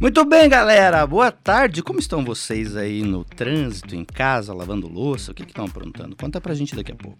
[0.00, 1.06] Muito bem, galera.
[1.06, 1.82] Boa tarde.
[1.82, 5.30] Como estão vocês aí no trânsito, em casa, lavando louça?
[5.30, 6.16] O que estão aprontando?
[6.16, 7.18] Conta pra gente daqui a pouco.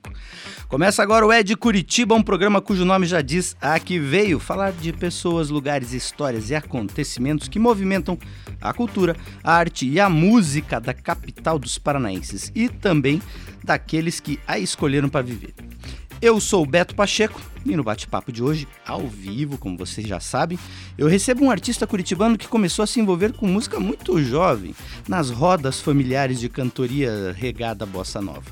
[0.66, 4.72] Começa agora o Ed Curitiba, um programa cujo nome já diz a que veio falar
[4.72, 8.18] de pessoas, lugares, histórias e acontecimentos que movimentam
[8.62, 13.20] a cultura, a arte e a música da capital dos paranaenses e também
[13.62, 15.52] daqueles que a escolheram para viver.
[16.22, 20.20] Eu sou o Beto Pacheco e no bate-papo de hoje, ao vivo, como vocês já
[20.20, 20.58] sabem,
[20.98, 24.74] eu recebo um artista curitibano que começou a se envolver com música muito jovem,
[25.08, 28.44] nas rodas familiares de cantoria regada bossa nova.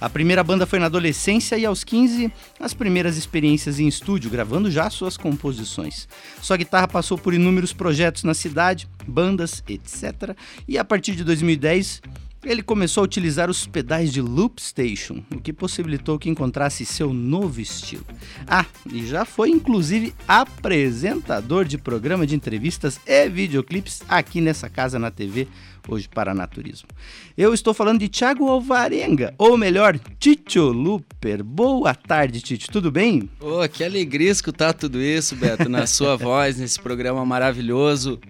[0.00, 4.70] A primeira banda foi na adolescência e aos 15, as primeiras experiências em estúdio, gravando
[4.70, 6.08] já suas composições.
[6.40, 10.36] Sua guitarra passou por inúmeros projetos na cidade, bandas, etc.
[10.68, 12.02] E a partir de 2010,
[12.46, 17.12] ele começou a utilizar os pedais de Loop Station, o que possibilitou que encontrasse seu
[17.12, 18.04] novo estilo.
[18.46, 24.98] Ah, e já foi inclusive apresentador de programa de entrevistas e videoclipes aqui nessa casa
[24.98, 25.48] na TV,
[25.88, 26.88] hoje para Naturismo.
[27.36, 31.42] Eu estou falando de Thiago Alvarenga, ou melhor, Tito Luper.
[31.42, 33.28] Boa tarde, Tito, tudo bem?
[33.40, 38.20] Oh, que alegria escutar tudo isso, Beto, na sua voz, nesse programa maravilhoso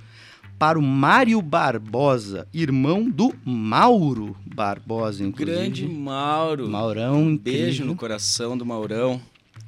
[0.57, 5.57] para o Mário Barbosa, irmão do Mauro Barbosa, inclusive.
[5.57, 6.67] Grande Mauro.
[6.67, 7.61] Maurão, incrível.
[7.61, 9.21] Beijo no coração do Maurão.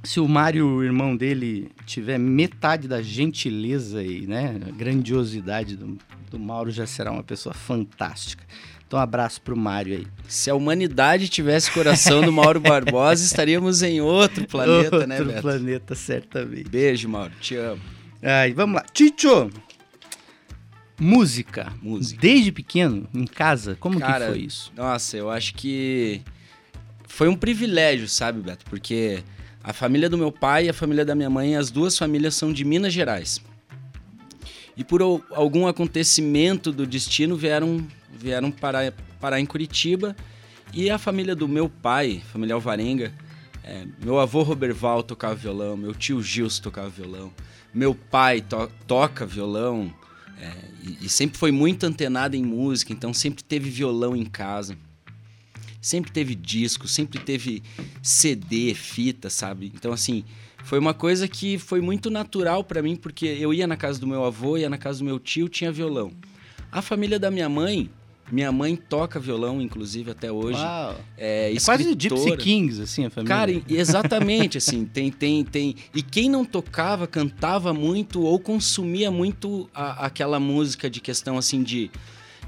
[0.03, 5.97] Se o Mário, o irmão dele, tiver metade da gentileza e né, grandiosidade do,
[6.31, 8.43] do Mauro, já será uma pessoa fantástica.
[8.87, 10.07] Então, um abraço pro Mário aí.
[10.27, 15.29] Se a humanidade tivesse coração do Mauro Barbosa, estaríamos em outro planeta, outro né, Beto?
[15.29, 16.69] Outro planeta, certamente.
[16.69, 17.31] Beijo, Mauro.
[17.39, 17.81] Te amo.
[18.23, 18.85] Aí, vamos lá.
[18.91, 19.51] Ticho,
[20.99, 21.73] Música.
[21.81, 22.19] Música.
[22.21, 24.71] Desde pequeno, em casa, como Cara, que foi isso?
[24.75, 26.21] Nossa, eu acho que
[27.07, 28.65] foi um privilégio, sabe, Beto?
[28.65, 29.23] Porque
[29.63, 32.51] a família do meu pai e a família da minha mãe, as duas famílias são
[32.51, 33.41] de Minas Gerais.
[34.75, 35.01] E por
[35.31, 40.15] algum acontecimento do destino vieram, vieram parar, parar em Curitiba.
[40.73, 43.11] E a família do meu pai, família Alvarenga,
[43.63, 47.31] é, meu avô Roberval tocava violão, meu tio Gilson tocava violão,
[47.73, 49.93] meu pai to toca violão,
[50.39, 50.51] é,
[50.83, 54.77] e, e, sempre foi muito antenada em música, então sempre teve violão em casa.
[55.81, 57.63] Sempre teve disco, sempre teve
[58.01, 59.71] CD, fita, sabe?
[59.75, 60.23] Então, assim,
[60.63, 64.07] foi uma coisa que foi muito natural para mim, porque eu ia na casa do
[64.07, 66.11] meu avô, ia na casa do meu tio, tinha violão.
[66.71, 67.89] A família da minha mãe
[68.31, 70.59] minha mãe toca violão, inclusive, até hoje.
[70.59, 70.95] Uau.
[71.17, 73.35] É, é quase Gypsy Kings, assim, a família.
[73.35, 75.75] Cara, exatamente, assim, tem, tem, tem.
[75.93, 81.63] E quem não tocava, cantava muito ou consumia muito a, aquela música de questão, assim,
[81.63, 81.91] de,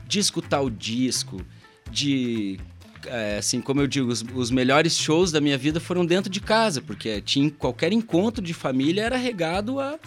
[0.07, 1.41] de escutar o disco,
[1.89, 2.59] de
[3.05, 6.39] é, assim, como eu digo, os, os, melhores shows da minha vida foram dentro de
[6.39, 9.97] casa, porque tinha qualquer encontro de família era regado a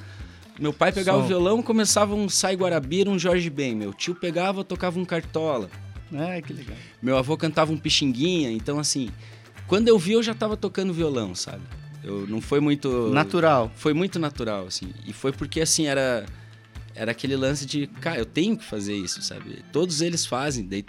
[0.59, 1.25] meu pai pegava Som.
[1.25, 3.75] o violão, começava um Sai Guarabira, um Jorge Ben.
[3.75, 5.69] Meu tio pegava, tocava um Cartola.
[6.13, 6.77] Ah, que legal.
[7.03, 8.51] Meu avô cantava um Pixinguinha.
[8.51, 9.11] Então, assim,
[9.67, 11.63] quando eu vi, eu já tava tocando violão, sabe?
[12.03, 13.09] Eu, não foi muito...
[13.11, 13.73] Natural.
[13.75, 14.93] Foi muito natural, assim.
[15.07, 16.25] E foi porque, assim, era...
[16.97, 19.65] Era aquele lance de, cara, eu tenho que fazer isso, sabe?
[19.73, 20.65] Todos eles fazem.
[20.65, 20.85] Daí,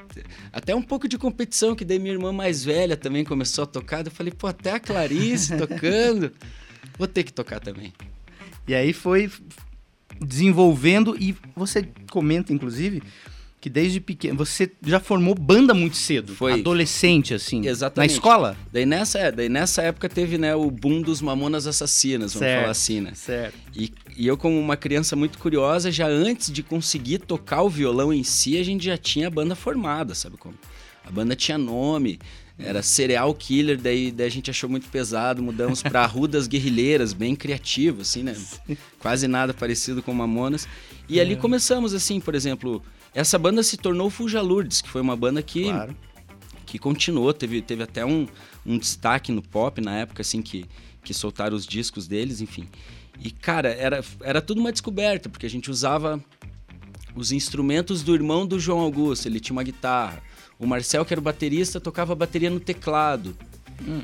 [0.54, 4.06] até um pouco de competição, que daí minha irmã mais velha também começou a tocar.
[4.06, 6.32] Eu falei, pô, até a Clarice tocando.
[6.96, 7.92] Vou ter que tocar também.
[8.68, 9.32] E aí foi
[10.20, 13.04] desenvolvendo e você comenta, inclusive,
[13.60, 16.54] que desde pequeno você já formou banda muito cedo, Foi.
[16.54, 18.12] adolescente assim, Exatamente.
[18.12, 18.58] na escola.
[18.72, 22.60] Daí nessa, é, daí nessa época teve né, o boom dos Mamonas Assassinas, vamos Certo.
[22.60, 23.12] falar assim, né?
[23.16, 23.56] Certo.
[23.76, 28.14] E, e eu, como uma criança muito curiosa, já antes de conseguir tocar o violão
[28.14, 30.56] em si, a gente já tinha a banda formada, sabe como?
[31.04, 32.20] A banda tinha nome,
[32.58, 37.36] era Cereal Killer, daí, daí a gente achou muito pesado, mudamos pra Arrudas Guerrilheiras, bem
[37.36, 38.36] criativo, assim, né?
[39.00, 40.68] Quase nada parecido com Mamonas.
[41.10, 42.82] E ali começamos, assim, por exemplo,
[43.14, 45.96] essa banda se tornou Fuja Lourdes, que foi uma banda que Claro.
[46.66, 48.28] que continuou, teve, teve até um,
[48.66, 50.66] um destaque no pop na época, assim, que,
[51.04, 52.68] que soltaram os discos deles, enfim.
[53.20, 56.24] E, cara, era, era tudo uma descoberta, porque a gente usava
[57.16, 60.22] os instrumentos do irmão do João Augusto, ele tinha uma guitarra.
[60.60, 63.36] O Marcel, que era o baterista, tocava bateria no teclado.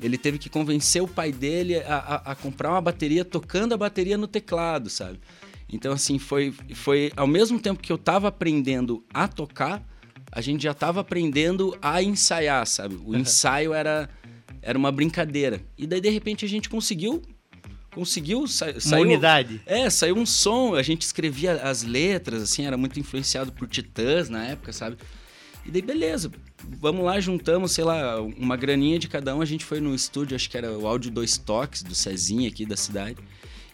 [0.01, 1.95] Ele teve que convencer o pai dele a,
[2.25, 5.19] a- a comprar uma bateria tocando a bateria no teclado, sabe?
[5.71, 9.81] Então, assim, foi, foi ao mesmo tempo que eu tava aprendendo a tocar,
[10.29, 12.99] a gente já tava aprendendo a ensaiar, sabe?
[13.05, 14.09] O ensaio era,
[14.61, 15.61] era uma brincadeira.
[15.77, 17.21] E daí, de repente, a gente conseguiu.
[17.93, 18.47] Conseguiu.
[18.47, 19.61] Sa saiu, unidade.
[19.65, 24.27] é, saiu um som, a gente escrevia as letras, assim, era muito influenciado por Titãs
[24.29, 24.97] na época, sabe?
[25.65, 26.31] E daí, beleza,
[26.79, 30.35] vamos lá, juntamos, sei lá, uma graninha de cada um, a gente foi no estúdio,
[30.35, 33.17] acho que era o Áudio Dois Toques, do Cezinha aqui da cidade,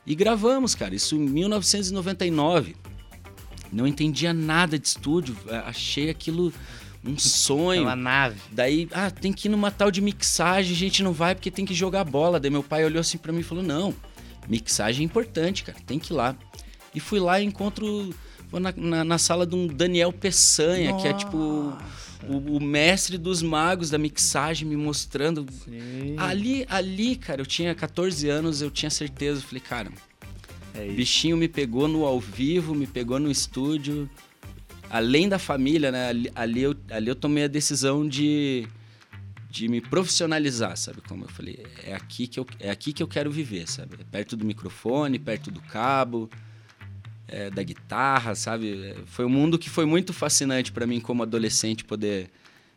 [0.06, 2.75] e gravamos, cara, isso em 1999.
[3.72, 5.36] Não entendia nada de estúdio,
[5.66, 6.54] achei aquilo
[7.06, 7.84] um sonho.
[7.84, 8.40] Uma nave.
[8.51, 11.66] Daí, ah, tem que ir numa tal de mixagem, a gente não vai porque tem
[11.66, 12.40] que jogar bola.
[12.40, 13.94] Daí meu pai olhou assim pra mim e falou: Não,
[14.48, 16.36] mixagem é importante, cara, tem que ir lá.
[16.94, 18.13] E fui lá e encontro
[18.49, 21.38] vou na, na, na sala de um Daniel Peçanha, que é tipo
[22.27, 25.45] o, o mestre dos magos da mixagem, me mostrando.
[26.17, 29.39] Ali, ali, cara, eu tinha 14 anos, eu tinha certeza.
[29.39, 29.91] Eu falei, cara,
[30.73, 34.09] É bichinho me pegou no ao vivo, me pegou no estúdio.
[34.89, 36.07] Além da família, né?
[36.07, 38.65] Ali, ali eu, ali eu tomei a decisão de,
[39.49, 41.01] de me profissionalizar, sabe?
[41.01, 43.95] Como eu falei, é aqui que eu, é aqui que eu quero viver, sabe?
[43.99, 46.29] É perto do microfone, perto do cabo,
[47.27, 48.95] é, da guitarra, sabe?
[49.06, 52.29] Foi um mundo que foi muito fascinante para mim como adolescente poder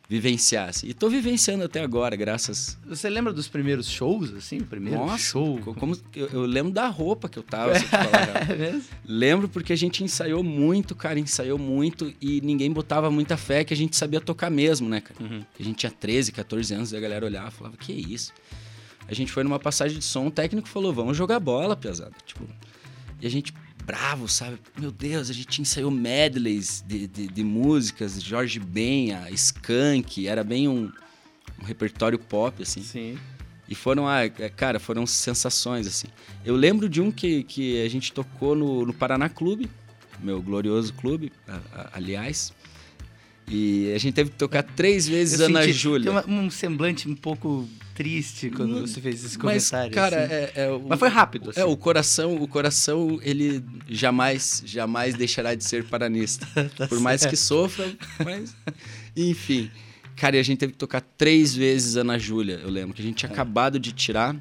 [0.09, 0.67] vivenciar.
[0.69, 0.87] Assim.
[0.89, 4.57] E tô vivenciando até agora, graças Você lembra dos primeiros shows, assim?
[4.57, 5.57] O primeiro Nossa, show?
[5.59, 8.25] co- como eu, eu lembro da roupa que eu tava, se eu te falar a
[8.25, 8.43] real.
[8.49, 8.83] É mesmo?
[9.05, 13.73] Lembro porque a gente ensaiou muito, cara, ensaiou muito e ninguém botava muita fé que
[13.73, 15.23] a gente sabia tocar mesmo, né, cara?
[15.23, 15.45] Uhum.
[15.57, 18.33] A gente tinha 13, 14 anos e a galera olhava e falava, que isso?
[19.07, 22.13] A gente foi numa passagem de som, o técnico falou, vamos jogar bola, pesado.
[22.25, 22.45] Tipo,
[23.21, 23.53] e a gente
[23.91, 24.57] bravo, sabe?
[24.79, 30.45] Meu Deus, a gente ensaiou medleys de, de, de músicas, Jorge Ben, a Skank, era
[30.45, 30.89] bem um,
[31.61, 32.81] um repertório pop, assim.
[32.81, 33.17] Sim.
[33.67, 36.07] E foram, ah, é, cara, foram sensações, assim.
[36.45, 39.69] Eu lembro de um que, que a gente tocou no, no Paraná Clube,
[40.23, 42.53] meu glorioso clube, a- a- aliás.
[43.47, 46.11] E a gente teve que tocar três vezes Eu Ana Júlia.
[46.11, 47.67] Tem uma- um semblante um pouco
[48.01, 49.93] triste quando Não- você fez esse Mas, comentário.
[49.93, 50.33] cara, assim.
[50.33, 51.59] é, é o- Mas foi rápido, assim.
[51.59, 56.47] É, o coração, o coração, ele jamais, jamais deixará de ser paranista.
[56.77, 57.91] Tá Por mais que sofra,
[58.25, 58.55] mas...
[59.15, 59.69] Enfim.
[60.15, 62.93] Cara, e a gente teve que tocar três vezes Ana Júlia, eu lembro.
[62.95, 64.35] Que a gente tinha acabado de tirar.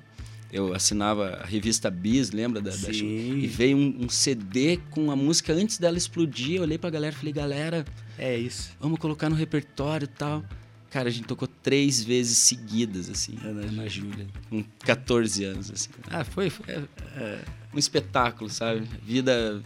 [0.53, 2.61] Eu assinava a revista Bis, lembra?
[2.61, 6.57] Da, da e veio um, um CD com a música antes dela explodir.
[6.57, 7.85] Eu olhei pra galera e falei, galera,
[8.19, 8.71] É isso.
[8.81, 10.45] vamos colocar no repertório e tal.
[10.91, 15.91] Cara, a gente tocou três vezes seguidas, assim, Ana Ana Júlia, com 14 anos, assim.
[16.11, 16.83] Ah, foi, foi é,
[17.17, 17.39] é,
[17.73, 18.83] um espetáculo, sabe?
[19.03, 19.63] Vida...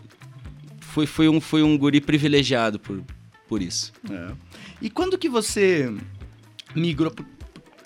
[0.81, 3.03] Fui, fui, um, fui um guri privilegiado por,
[3.49, 3.93] por isso.
[4.09, 4.33] É.
[4.83, 5.93] E quando que você
[6.75, 7.27] migrou pro-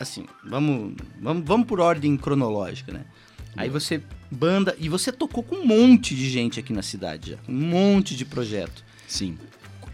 [0.01, 3.05] assim, vamos, vamos, vamos por ordem cronológica, né?
[3.57, 7.39] Aí você banda e você tocou com um monte de gente aqui na cidade já,
[7.49, 8.85] um monte de projeto.
[9.07, 9.39] Sim.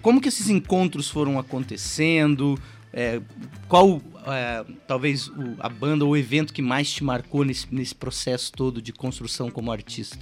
[0.03, 2.59] Como que esses encontros foram acontecendo?
[2.97, 3.21] É,
[3.69, 7.95] qual é, talvez o- a banda ou o evento que mais te marcou nesse, nesse
[7.95, 10.17] processo todo de construção como artista?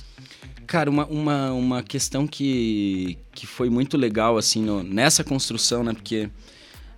[0.67, 5.93] Cara, uma, uma, uma questão que, que foi muito legal, assim, no- nessa construção, né?
[5.93, 6.31] Porque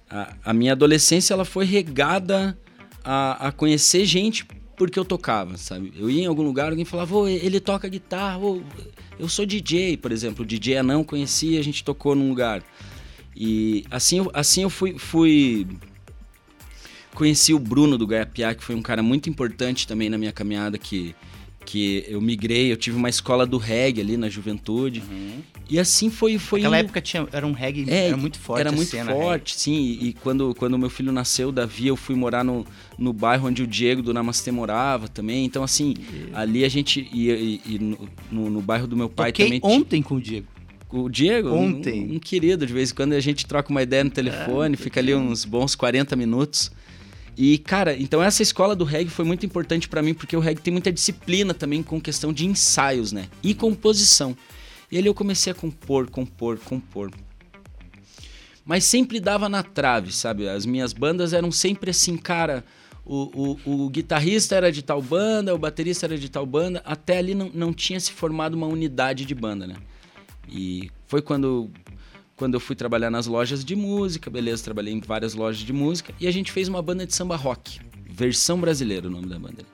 [0.08, 2.56] a, a minha adolescência, ela foi regada
[3.02, 5.92] a, a conhecer gente porque eu tocava, sabe?
[5.96, 8.62] Eu ia em algum lugar, alguém falava, ô, ele toca guitarra, ô,
[9.18, 10.44] eu sou DJ, por exemplo.
[10.44, 12.62] O DJ Anão conhecia, a gente tocou num lugar.
[13.36, 15.66] E assim, eu- assim eu fui, fui...
[17.14, 20.76] Conheci o Bruno do Gaiapiá, que foi um cara muito importante também na minha caminhada,
[20.76, 21.14] que,
[21.64, 25.00] que eu migrei, eu tive uma escola do reggae ali na juventude.
[25.70, 26.38] E assim foi...
[26.38, 29.12] foi Naquela indo- época tinha, era um reggae, É, era muito forte era muito cena
[29.12, 29.74] forte, sim.
[29.74, 32.66] E, e quando, quando meu filho nasceu, Davi, eu fui morar no,
[32.98, 35.44] no bairro onde o Diego do Namastê morava também.
[35.44, 35.94] Então, assim,
[36.32, 39.60] ali a gente ia e, e no, no, no bairro do meu pai Toquei também.
[39.62, 40.48] ontem com o Diego.
[41.02, 42.08] O Diego, Ontem.
[42.10, 44.76] Um, um, querido, de vez em quando a gente troca uma ideia no telefone, é,
[44.76, 46.70] fica ali uns bons 40 minutos.
[47.36, 50.60] E, cara, então essa escola do reggae foi muito importante para mim, porque o reggae
[50.60, 53.28] tem muita disciplina também com questão de ensaios, né?
[53.42, 54.36] E composição.
[54.90, 57.10] E ali eu comecei a compor, compor, compor.
[58.64, 60.48] Mas sempre dava na trave, sabe?
[60.48, 62.64] As minhas bandas eram sempre assim, cara.
[63.04, 67.18] O, o, o, guitarrista era de tal banda, o baterista era de tal banda, até
[67.18, 69.76] ali não, não tinha se formado uma unidade de banda, né?
[70.48, 71.70] E foi quando
[72.36, 76.12] quando eu fui trabalhar nas lojas de música, beleza, trabalhei em várias lojas de música
[76.18, 77.78] e a gente fez uma banda de samba rock,
[78.10, 79.64] versão brasileira, o nome da banda.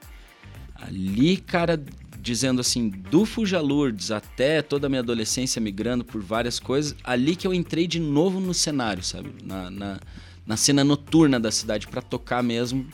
[0.75, 1.83] Ali, cara,
[2.21, 7.35] dizendo assim, do Fuja Lourdes até toda a minha adolescência migrando por várias coisas, ali
[7.35, 9.33] que eu entrei de novo no cenário, sabe?
[9.43, 10.01] Na, na,
[10.47, 12.87] na cena noturna da cidade para tocar mesmo.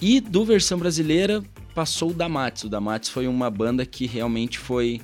[0.00, 1.42] E do versão brasileira
[1.74, 2.64] passou o Damates.
[2.64, 5.00] O Damates foi uma banda que realmente foi,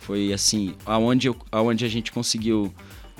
[0.00, 2.72] foi assim, aonde, eu, aonde a gente conseguiu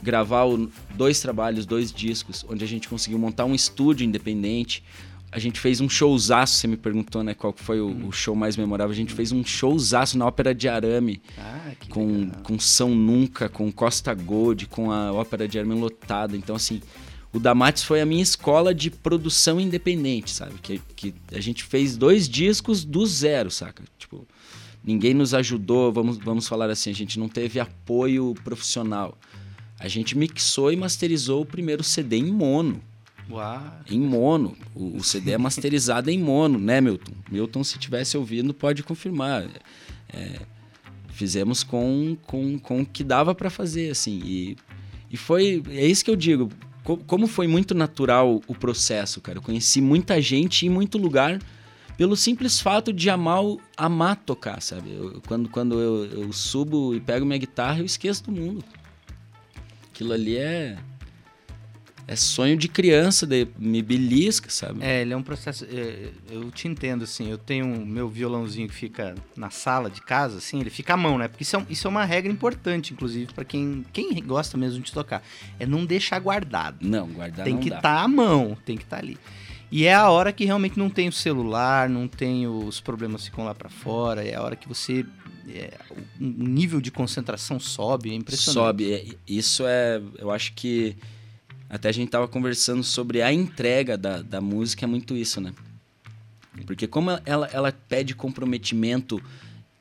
[0.02, 4.82] gravar o, dois trabalhos, dois discos, onde a gente conseguiu montar um estúdio independente.
[5.30, 8.08] A gente fez um showzaço, você me perguntou, né, qual foi o, hum.
[8.08, 8.92] o show mais memorável.
[8.92, 13.70] A gente fez um showzaço na Ópera de Arame, ah, com, com São Nunca, com
[13.70, 16.34] Costa Gold, com a Ópera de Arame lotada.
[16.34, 16.80] Então, assim,
[17.32, 20.54] o Damates foi a minha escola de produção independente, sabe?
[20.62, 23.84] Que, que a gente fez dois discos do zero, saca?
[23.98, 24.26] Tipo,
[24.82, 29.16] ninguém nos ajudou, vamos, vamos falar assim, a gente não teve apoio profissional.
[29.78, 32.80] A gente mixou e masterizou o primeiro CD em mono.
[33.30, 33.62] Uau.
[33.88, 34.56] Em mono.
[34.74, 37.12] O, o CD é masterizado em mono, né, Milton?
[37.30, 39.46] Milton, se tivesse ouvindo, pode confirmar.
[40.12, 40.40] É,
[41.10, 44.20] fizemos com, com, com o que dava para fazer, assim.
[44.24, 44.56] E,
[45.10, 45.62] e foi.
[45.70, 46.48] É isso que eu digo.
[47.06, 49.38] Como foi muito natural o processo, cara.
[49.38, 51.38] Eu conheci muita gente em muito lugar
[51.98, 53.42] pelo simples fato de amar,
[53.76, 54.94] amar tocar, sabe?
[54.94, 58.64] Eu, quando quando eu, eu subo e pego minha guitarra, eu esqueço do mundo.
[59.92, 60.78] Aquilo ali é.
[62.06, 64.82] É sonho de criança, de, me belisca, sabe?
[64.82, 65.66] É, ele é um processo.
[65.70, 67.28] É, eu te entendo, assim.
[67.28, 70.96] Eu tenho um, meu violãozinho que fica na sala de casa, assim, ele fica à
[70.96, 71.28] mão, né?
[71.28, 74.92] Porque isso é, isso é uma regra importante, inclusive, para quem, quem gosta mesmo de
[74.92, 75.22] tocar.
[75.58, 76.78] É não deixar guardado.
[76.80, 79.18] Não, guardar Tem não que estar tá à mão, tem que estar tá ali.
[79.70, 83.44] E é a hora que realmente não tem o celular, não tem os problemas ficam
[83.44, 85.04] lá para fora, é a hora que você
[85.48, 85.72] é,
[86.20, 88.66] o nível de concentração sobe, é impressionante.
[88.66, 90.96] Sobe, é, isso é, eu acho que
[91.68, 95.52] até a gente tava conversando sobre a entrega da, da música, é muito isso, né?
[96.66, 99.22] Porque como ela, ela pede comprometimento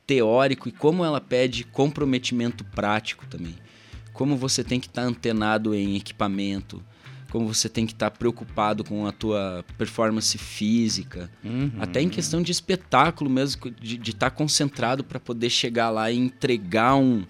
[0.06, 3.54] teórico e como ela pede comprometimento prático também.
[4.12, 6.82] Como você tem que estar tá antenado em equipamento,
[7.30, 11.70] como você tem que estar tá preocupado com a tua performance física, uhum.
[11.78, 16.16] até em questão de espetáculo mesmo, de estar tá concentrado para poder chegar lá e
[16.16, 17.24] entregar um,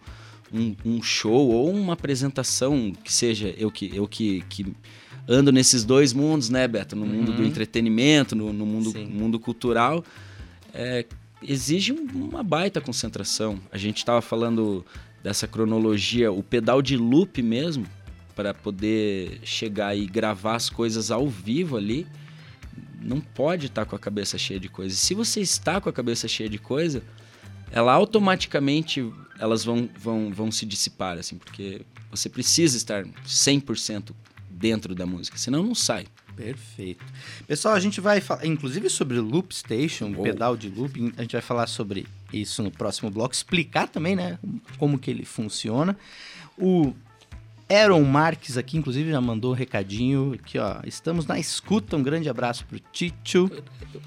[0.53, 4.67] um, um, show ou uma apresentação que seja eu que eu que, que
[5.29, 7.09] ando nesses dois mundos, né, Beto, no uhum.
[7.09, 10.05] mundo do entretenimento, no, no mundo, mundo cultural,
[10.73, 11.05] é,
[11.43, 13.61] exige uma baita concentração.
[13.71, 14.87] A gente estava falando
[15.23, 17.85] dessa cronologia, o pedal de loop mesmo
[18.39, 22.07] para poder chegar e gravar as coisas ao vivo ali,
[23.03, 24.95] não pode estar tá com a cabeça cheia de coisa.
[24.95, 27.03] Se você está com a cabeça cheia de coisa,
[27.73, 31.81] ela automaticamente elas vão, vão, vão se dissipar, assim, porque
[32.13, 34.13] você precisa estar 100%
[34.49, 36.07] dentro da música, senão não sai.
[36.37, 37.05] Perfeito.
[37.45, 40.23] Pessoal, a gente vai falar, inclusive sobre Loop Station, oh.
[40.23, 44.39] pedal de loop, a gente vai falar sobre isso no próximo bloco, explicar também, né,
[44.79, 45.99] como que ele funciona.
[46.57, 46.95] O
[47.71, 50.77] Aaron Marques aqui, inclusive, já mandou um recadinho aqui, ó.
[50.87, 51.97] Estamos na escuta.
[51.97, 53.51] Um grande abraço pro Ticho.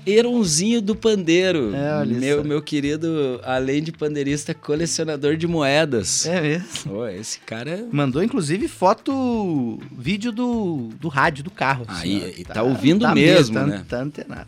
[0.08, 1.74] Aaronzinho do pandeiro.
[1.76, 2.48] É, olha meu, isso.
[2.48, 6.26] meu querido, além de pandeirista, colecionador de moedas.
[6.26, 6.96] É mesmo?
[6.96, 7.88] Oh, esse cara.
[7.92, 11.86] Mandou, inclusive, foto, vídeo do, do rádio do carro.
[11.88, 13.86] Aí, assim, tá, tá, ouvindo tá mesmo, tá, né?
[13.88, 14.48] Tá antenado.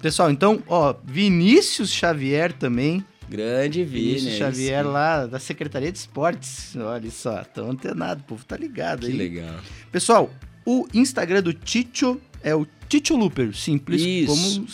[0.00, 4.16] Pessoal, então, ó, Vinícius Xavier também Grande Vini.
[4.16, 6.76] Vinícius Xavier lá da Secretaria de Esportes.
[6.76, 9.12] Olha só, tão antenado, o povo tá ligado que aí.
[9.12, 9.58] Que legal.
[9.90, 10.30] Pessoal,
[10.66, 14.26] o Instagram do Ticho é o Ticho Looper, simples Isso.
[14.26, 14.66] como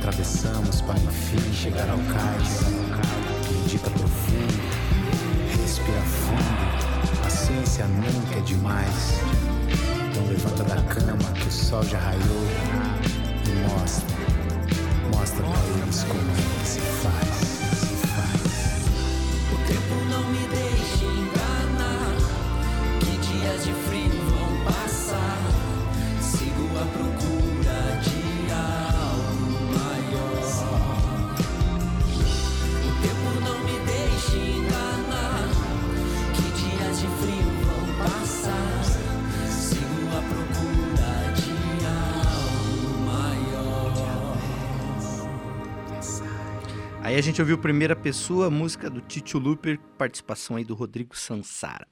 [0.05, 2.61] Atravessamos para enfim chegar ao cais?
[3.51, 4.61] Medita profundo,
[5.63, 7.23] respira fundo.
[7.23, 9.21] Paciência nunca é demais.
[10.11, 12.45] Então levanta da cama que o sol já raiou
[13.47, 14.07] e mostra,
[15.11, 17.34] mostra pra eles como é que se faz,
[47.15, 51.87] Aí a gente ouviu primeira pessoa, música do Tito Luper, participação aí do Rodrigo Sansara.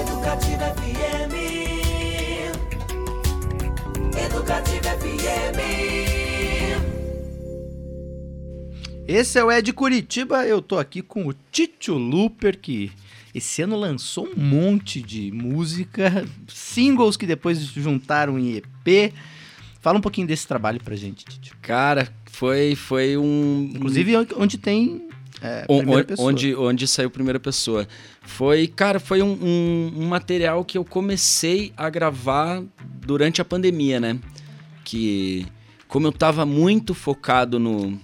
[0.00, 1.32] Educativa FM.
[4.18, 5.58] Educativa FM.
[9.06, 12.90] Esse é o Ed Curitiba, eu tô aqui com o Tito Luper, que
[13.32, 19.14] esse ano lançou um monte de música, singles que depois juntaram em EP.
[19.82, 21.54] Fala um pouquinho desse trabalho pra gente, Tito.
[21.60, 23.70] Cara, foi, foi um.
[23.74, 25.08] Inclusive onde tem
[25.42, 26.28] é, On- primeira on- pessoa.
[26.30, 27.86] onde, onde saiu primeira pessoa.
[28.22, 32.62] Foi, cara, foi um, um- um material que eu comecei a gravar
[33.04, 34.18] durante a pandemia, né?
[34.84, 35.44] Que
[35.88, 37.98] como eu tava muito focado no,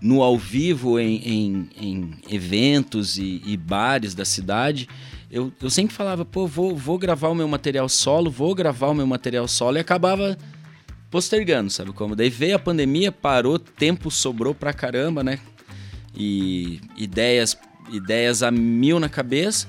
[0.00, 4.88] no ao vivo em, em- em eventos e, e bares da cidade,
[5.30, 8.94] eu, eu sempre falava, pô, vou, vou gravar o meu material solo, vou gravar o
[8.94, 10.36] meu material solo e acabava
[11.10, 12.14] postergando, sabe como?
[12.16, 15.38] Daí veio a pandemia, parou, tempo sobrou pra caramba, né?
[16.14, 17.56] E ideias,
[17.92, 19.66] ideias a mil na cabeça.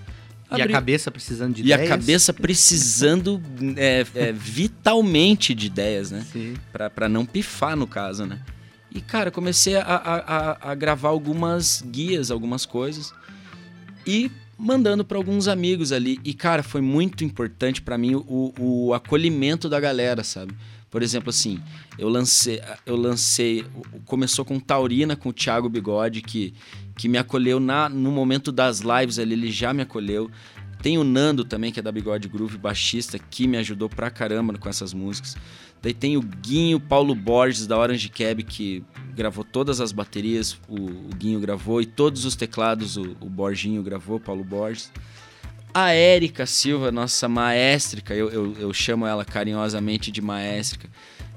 [0.55, 1.89] E a cabeça precisando de E a ideias?
[1.89, 3.41] cabeça precisando
[3.77, 6.25] é, é, vitalmente de ideias, né?
[6.31, 6.55] Sim.
[6.73, 8.39] Pra, pra não pifar, no caso, né?
[8.93, 13.13] E, cara, comecei a, a, a- a gravar algumas guias, algumas coisas.
[14.05, 14.29] E
[14.61, 16.19] mandando pra alguns amigos ali.
[16.23, 20.53] E, cara, foi muito importante pra mim o, o acolhimento da galera, sabe?
[20.89, 21.59] Por exemplo, assim,
[21.97, 22.61] eu lancei.
[22.85, 23.65] Eu lancei.
[24.05, 26.53] Começou com Taurina, com o Thiago Bigode, que,
[26.95, 30.29] que me acolheu na, no momento das lives ali, ele já me acolheu.
[30.81, 34.57] Tem o Nando também, que é da Bigode Groove, baixista, que me ajudou pra caramba
[34.57, 35.37] com essas músicas.
[35.81, 38.83] Daí tem o Guinho Paulo Borges, da Orange Cab, que
[39.15, 43.81] gravou todas as baterias, o, o Guinho gravou, e todos os teclados o, o Borginho
[43.83, 44.91] gravou, Paulo Borges.
[45.73, 50.89] A Érica Silva, nossa maestrica, eu, eu, eu chamo ela carinhosamente de maestrica,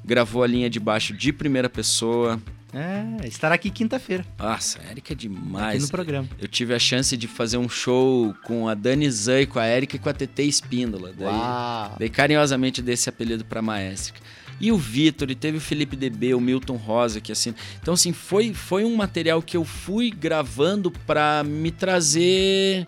[0.04, 2.40] gravou a linha de baixo de primeira pessoa.
[2.72, 5.84] É, estará aqui quinta-feira, Nossa, a Érica é aqui demais.
[5.84, 6.28] no programa.
[6.40, 9.94] Eu tive a chance de fazer um show com a Dani Zay, com a Érica
[9.94, 11.12] e com a TT Espíndola.
[11.16, 11.94] Daí, Uau!
[11.96, 14.20] Dei carinhosamente desse apelido pra Maestra.
[14.60, 17.54] E o Vitor, e teve o Felipe DB, o Milton Rosa, que assim.
[17.80, 22.86] Então, assim, foi, foi um material que eu fui gravando pra me trazer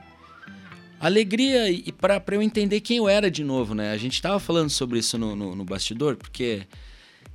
[0.98, 3.92] alegria e pra eu entender quem eu era de novo, né?
[3.92, 6.62] A gente tava falando sobre isso no, no, no bastidor, porque,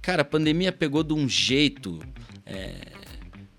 [0.01, 1.99] cara, a pandemia pegou de um jeito
[2.45, 2.73] é,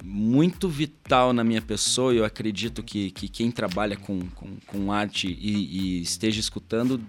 [0.03, 5.29] muito vital na minha pessoa eu acredito que, que quem trabalha com, com, com arte
[5.41, 7.01] e, e esteja escutando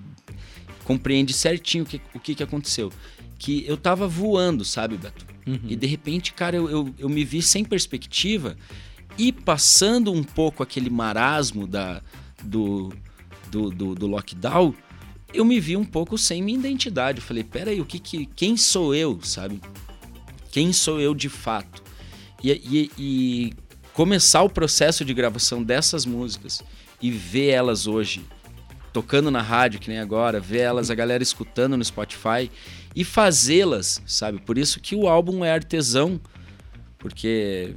[0.84, 2.91] compreende certinho o que, o que aconteceu.
[3.38, 5.26] Que eu tava voando, sabe, Beto?
[5.67, 8.56] E de repente, cara, eu, eu, eu me vi sem perspectiva
[9.17, 12.02] e passando um pouco aquele marasmo da,
[12.41, 12.93] do,
[13.52, 14.74] do, do, do lockdown,
[15.34, 17.19] eu me vi um pouco sem minha identidade.
[17.19, 19.60] Eu falei, peraí, o que que, quem sou eu, sabe?
[20.52, 21.84] Quem sou eu de fato?
[22.43, 23.54] E, e, e
[23.93, 26.62] começar o processo de gravação dessas músicas
[27.02, 28.24] e ver elas hoje
[28.93, 32.49] tocando na rádio, que nem agora, ver elas, a galera escutando no Spotify
[32.95, 34.39] e fazê-las, sabe?
[34.39, 36.21] Por isso que o álbum é artesão,
[36.99, 37.75] porque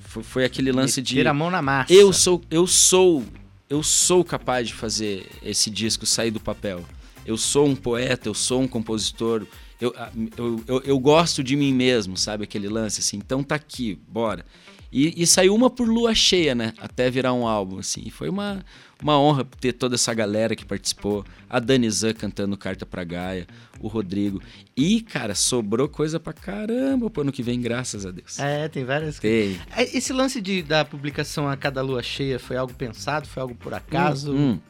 [0.00, 1.92] foi, aquele lance de Meter a mão na massa.
[1.92, 3.24] eu sou, eu sou,
[3.68, 6.84] eu sou capaz de fazer esse disco sair do papel.
[7.24, 9.46] Eu sou um poeta, eu sou um compositor.
[9.80, 9.94] Eu,
[10.36, 12.44] eu, eu, eu gosto de mim mesmo, sabe?
[12.44, 13.16] Aquele lance assim.
[13.16, 14.44] Então tá aqui, bora.
[14.90, 16.72] E, e saiu uma por lua cheia, né?
[16.78, 18.02] Até virar um álbum, assim.
[18.06, 18.64] E foi uma,
[19.02, 21.24] uma honra ter toda essa galera que participou.
[21.48, 23.46] A Dani Zan cantando Carta pra Gaia,
[23.80, 24.42] o Rodrigo.
[24.76, 28.38] E, cara, sobrou coisa pra caramba pro ano que vem, graças a Deus.
[28.38, 29.58] É, tem várias Tem.
[29.74, 33.26] É, Esse lance de, da publicação a cada lua cheia foi algo pensado?
[33.26, 34.32] Foi algo por acaso?
[34.32, 34.60] Hum, hum.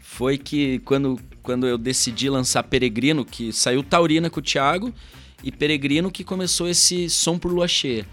[0.00, 4.94] Foi que quando, quando eu decidi lançar Peregrino, que saiu Taurina com o Thiago,
[5.42, 8.06] e Peregrino que começou esse som por lua cheia.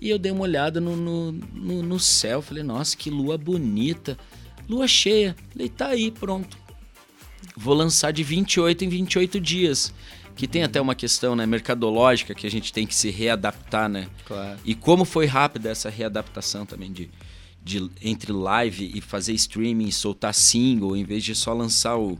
[0.00, 4.18] E eu dei uma olhada no, no, no, no céu, falei, nossa, que lua bonita.
[4.68, 5.36] Lua cheia.
[5.52, 6.56] Falei, tá aí, pronto.
[7.56, 9.92] Vou lançar de 28 em 28 dias.
[10.34, 14.08] Que tem até uma questão né, mercadológica que a gente tem que se readaptar, né?
[14.26, 14.58] Claro.
[14.64, 17.08] E como foi rápida essa readaptação também de,
[17.64, 22.18] de entre live e fazer streaming, soltar single, em vez de só lançar o,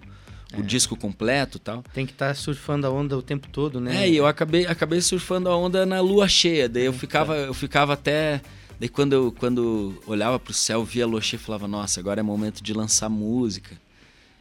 [0.56, 1.85] o disco completo e tal.
[1.92, 4.04] Tem que estar surfando a onda o tempo todo, né?
[4.04, 6.68] É, e eu acabei, acabei surfando a onda na lua cheia.
[6.68, 8.40] Daí eu ficava, eu ficava até.
[8.78, 12.20] Daí quando eu quando olhava pro céu, via a lua cheia, eu falava, nossa, agora
[12.20, 13.76] é momento de lançar música.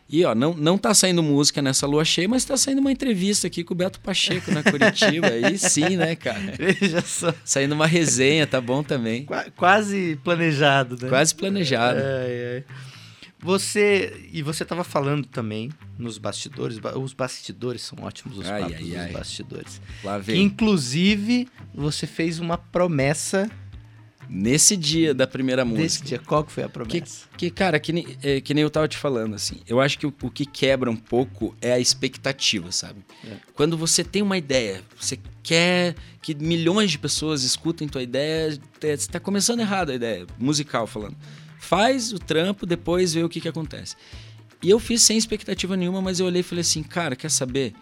[0.07, 3.47] E ó, não, não tá saindo música nessa lua cheia, mas tá saindo uma entrevista
[3.47, 5.27] aqui com o Beto Pacheco na Curitiba.
[5.27, 6.53] Aí sim, né, cara?
[6.57, 7.33] Veja só.
[7.43, 9.25] Saindo uma resenha, tá bom também.
[9.25, 11.09] Qua- quase planejado, né?
[11.09, 11.99] Quase planejado.
[11.99, 12.63] Ai, ai.
[13.39, 14.27] Você.
[14.31, 16.77] E você tava falando também nos bastidores.
[16.79, 19.11] ba- Os bastidores são ótimos, os Ai, papos ai, ai.
[19.11, 19.81] bastidores.
[20.03, 20.43] Lá Que, vem.
[20.43, 23.49] inclusive, você fez uma promessa
[24.29, 26.05] Nesse dia da primeira música.
[26.05, 26.19] dia.
[26.19, 27.25] Qual que foi a Que, promessa?
[27.38, 29.57] que, cara, que, nem- é, que nem eu tava te falando, assim.
[29.67, 32.99] Eu acho que o, o que quebra um pouco é a expectativa, sabe?
[33.23, 33.38] É.
[33.53, 38.97] Quando você tem uma ideia, você quer que milhões de pessoas escutem tua ideia, é,
[38.97, 41.15] você tá começando errado a ideia, musical falando.
[41.59, 43.95] Faz o trampo, depois vê o que que acontece.
[44.63, 47.73] E eu fiz sem expectativa nenhuma, mas eu olhei e falei assim, cara, quer saber?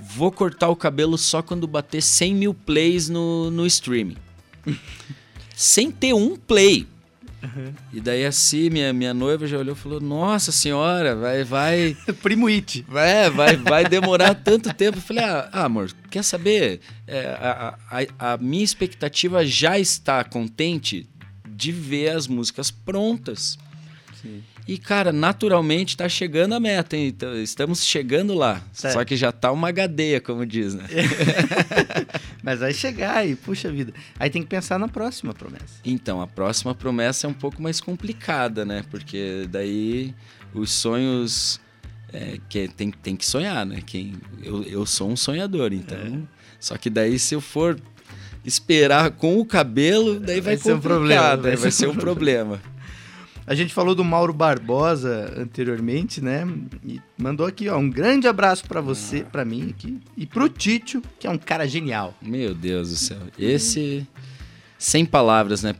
[0.00, 4.16] Vou cortar o cabelo só quando bater 100 mil plays no, no streaming.
[5.58, 6.86] sem ter um play.
[7.92, 12.46] E daí assim, minha, minha noiva já olhou e falou: Nossa senhora, vai, vai, Primo
[12.46, 12.84] It.
[12.88, 14.98] vai, vai, vai demorar tanto tempo.
[14.98, 16.80] Eu falei, ah, ah, amor, quer saber?
[17.06, 21.08] É, a, a, a minha expectativa já está contente
[21.48, 23.58] de ver as músicas prontas.
[24.22, 24.42] Sim.
[24.68, 27.06] E, cara, naturalmente tá chegando a meta, hein?
[27.06, 28.62] Então, estamos chegando lá.
[28.70, 30.84] Só que já tá uma gadeia, como diz, né?
[32.44, 33.94] Mas vai chegar e, puxa vida.
[34.18, 35.80] Aí tem que pensar na próxima promessa.
[35.82, 38.84] Então, a próxima promessa é um pouco mais complicada, né?
[38.90, 40.14] Porque daí
[40.52, 41.58] os sonhos.
[42.12, 43.82] É, que tem, tem que sonhar, né?
[43.86, 45.96] Quem, eu, eu sou um sonhador, então.
[45.96, 46.18] É.
[46.60, 47.80] Só que daí, se eu for
[48.44, 52.60] esperar com o cabelo, daí vai, Vai ser um problema, daí vai ser um problema.
[53.48, 56.46] A gente falou do Mauro Barbosa anteriormente, né?
[56.86, 61.02] E mandou aqui, ó, um grande abraço pra você, pra mim aqui, e pro Títio,
[61.18, 62.12] que é um cara genial.
[62.20, 63.16] Meu Deus do céu.
[63.38, 64.06] Esse.
[64.78, 65.74] Sem palavras, né?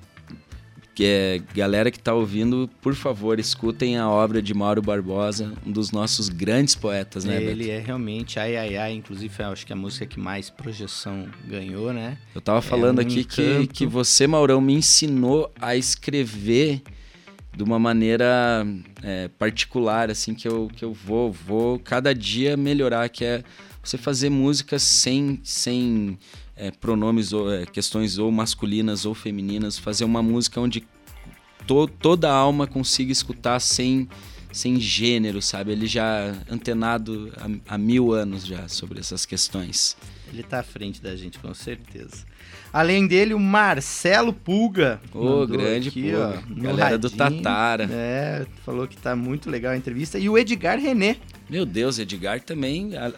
[0.94, 5.70] Que é, galera que tá ouvindo, por favor, escutem a obra de Mauro Barbosa, um
[5.70, 7.70] dos nossos grandes poetas, né, Ele Beto?
[7.70, 11.92] é realmente ai ai ai, inclusive acho que é a música que mais projeção ganhou,
[11.92, 12.16] né?
[12.34, 16.82] Eu tava falando um aqui que, que você, Maurão, me ensinou a escrever
[17.56, 18.66] de uma maneira
[19.02, 23.42] é, particular, assim, que eu, que eu vou, vou cada dia melhorar, que é
[23.82, 26.18] você fazer músicas sem, sem
[26.56, 30.86] é, pronomes ou é, questões ou masculinas ou femininas, fazer uma música onde
[31.66, 34.08] to, toda a alma consiga escutar sem,
[34.52, 35.72] sem gênero, sabe?
[35.72, 39.96] Ele já antenado há, há mil anos já sobre essas questões.
[40.32, 42.27] Ele tá à frente da gente, com certeza.
[42.72, 45.00] Além dele, o Marcelo Pulga.
[45.14, 46.42] Ô, mandou grande aqui, Pulga.
[46.50, 47.42] ó, Galera do radinho.
[47.42, 47.88] Tatara.
[47.90, 50.18] É, falou que tá muito legal a entrevista.
[50.18, 51.16] E o Edgar René.
[51.48, 52.96] Meu Deus, Edgar também.
[52.96, 53.12] a-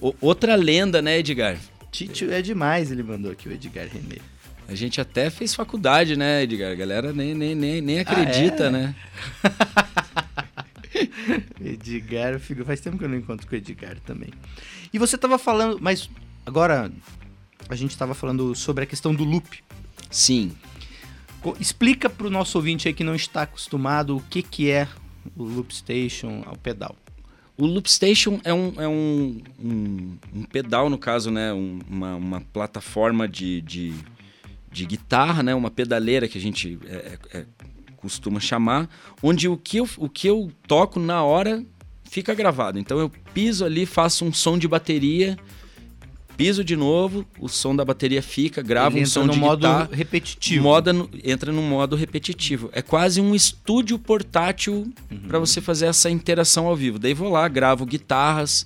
[0.00, 1.56] o- outra lenda, né, Edgar?
[1.90, 4.18] Títio é demais, ele mandou aqui, o Edgar René.
[4.68, 6.70] A gente até fez faculdade, né, Edgar?
[6.70, 8.70] A galera nem, nem, nem, nem acredita, é?
[8.70, 8.94] né?
[11.64, 14.30] Edgar, faz tempo que eu não encontro com o Edgar também.
[14.92, 16.08] E você tava falando, mas
[16.46, 16.90] agora
[17.68, 19.62] a gente tava falando sobre a questão do loop.
[20.10, 20.52] Sim.
[21.60, 24.88] Explica pro nosso ouvinte aí que não está acostumado o que que é
[25.36, 26.96] o loop station ao pedal.
[27.60, 31.52] O Loop Station é um, é um, um, um pedal, no caso, né?
[31.52, 33.92] um- uma, uma plataforma de, de,
[34.70, 35.52] de guitarra, né?
[35.56, 37.46] Uma pedaleira que a gente é, é- é-
[37.96, 38.88] costuma chamar,
[39.20, 41.64] onde o que, eu, o que eu toco na hora
[42.04, 42.78] fica gravado.
[42.78, 45.36] Então eu piso ali, faço um som de bateria,
[46.38, 49.38] piso de novo, o som da bateria fica, gravo Ele um entra som no de
[49.38, 49.88] modo guitarra.
[49.92, 50.62] repetitivo.
[50.62, 52.70] Moda no- entra no modo repetitivo.
[52.72, 54.90] É quase um estúdio portátil
[55.26, 56.98] para você fazer essa interação ao vivo.
[56.98, 58.64] Daí vou lá, gravo guitarras,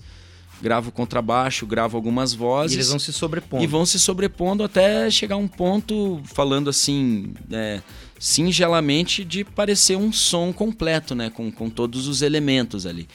[0.60, 3.64] gravo contrabaixo, gravo algumas E vozes eles vão se sobrepondo.
[3.64, 7.80] e vão se sobrepondo até chegar a um ponto, falando assim, é,
[8.36, 11.30] singelamente, de parecer um som completo, né?
[11.30, 13.08] Com, com todos os elementos ali.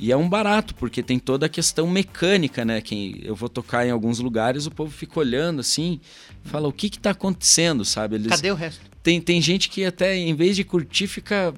[0.00, 2.80] E é um barato, porque tem toda a questão mecânica, né?
[2.80, 6.00] Quem eu vou tocar em alguns lugares, o povo fica olhando assim,
[6.44, 8.16] fala o que que tá acontecendo, sabe?
[8.16, 8.80] Eles, Cadê o resto?
[9.02, 11.54] tem, tem gente que até, em vez de curtir, fica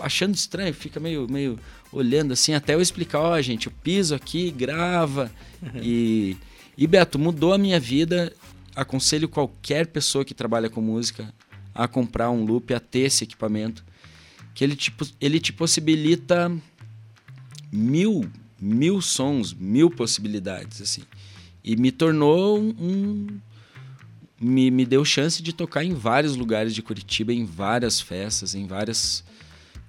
[0.00, 1.58] achando estranho, fica meio, meio
[1.92, 5.30] olhando assim, até eu explicar, ó, gente, eu piso aqui, grava.
[5.80, 6.36] E,
[6.76, 8.32] e Beto, mudou a minha vida.
[8.74, 11.32] Aconselho qualquer pessoa que trabalha com música
[11.72, 13.84] a comprar um loop, a ter esse equipamento.
[14.52, 16.50] Que ele te, pos- ele te possibilita
[17.74, 21.02] mil, mil sons, mil possibilidades, assim.
[21.62, 23.26] E me tornou um-
[24.40, 28.66] me, me deu chance de tocar em vários lugares de Curitiba, em várias festas, em
[28.66, 29.24] várias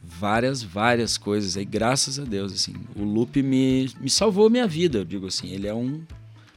[0.07, 2.73] várias várias coisas aí, graças a Deus, assim.
[2.95, 5.49] O loop me, me salvou minha vida, eu digo assim.
[5.49, 6.01] Ele é um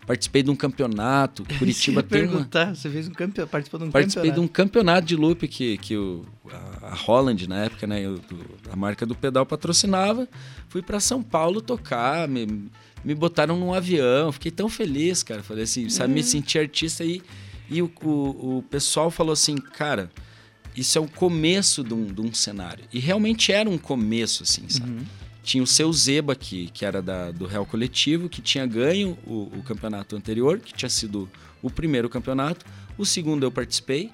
[0.09, 3.44] participei de um campeonato, Curitiba eu tem uma perguntar, você fez um campe...
[3.47, 4.40] participou de um Participei de campeonato.
[4.40, 6.25] um campeonato de loop que, que o,
[6.83, 8.23] a, Holland, na época, né, do-
[8.73, 10.27] a marca do pedal patrocinava.
[10.68, 12.68] Fui para São Paulo tocar, me,
[13.05, 15.42] me botaram num avião, fiquei tão feliz, cara.
[15.42, 17.23] Falei assim, sabe, me senti artista aí.
[17.71, 20.11] E o, o, o pessoal falou assim, cara,
[20.75, 22.85] isso é o começo de um, de um cenário.
[22.92, 24.90] E realmente era um começo, assim, sabe?
[25.48, 29.50] Tinha o seu Zeba, que, que era da, do Real Coletivo, que tinha ganho o,
[29.56, 31.26] o campeonato anterior, que tinha sido
[31.62, 32.66] o primeiro campeonato.
[32.98, 34.11] O segundo eu participei.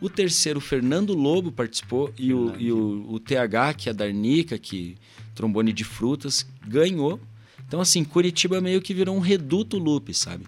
[0.00, 2.10] O terceiro, o Fernando Lobo participou.
[2.18, 4.96] E, o, e o, o TH, que é da Arnica, que
[5.34, 7.20] trombone de frutas, ganhou.
[7.68, 10.46] Então, assim, Curitiba meio que virou um reduto loop, sabe?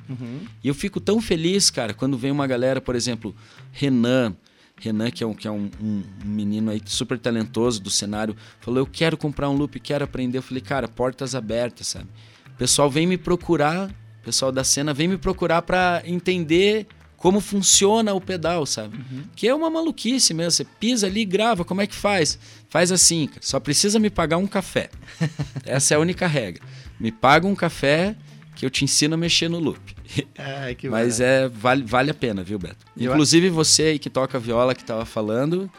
[0.64, 3.37] E eu fico tão feliz, cara, quando vem uma galera, por exemplo,
[3.71, 4.35] Renan.
[4.83, 8.81] Renan, que é um, que é um, um- menino aí super talentoso do cenário, falou:
[8.81, 10.38] Eu quero comprar um loop, quero aprender.
[10.38, 12.09] Eu falei, cara, portas abertas, sabe?
[12.49, 13.88] O pessoal vem me procurar,
[14.21, 18.99] o pessoal da cena vem me procurar pra entender como funciona o pedal, sabe?
[19.37, 20.51] Que é uma maluquice mesmo.
[20.51, 22.37] Você pisa ali, grava, como é que faz?
[22.68, 23.29] Faz assim.
[23.40, 24.90] Só precisa me pagar um café.
[25.64, 26.62] Essa é a única regra.
[26.99, 28.16] Me paga um café
[28.57, 29.81] que eu te ensino a mexer no loop.
[30.38, 31.22] Ai, Mas barato.
[31.22, 32.85] é vale, vale a pena, viu, Beto?
[32.96, 35.70] Inclusive você aí que toca viola que tava falando,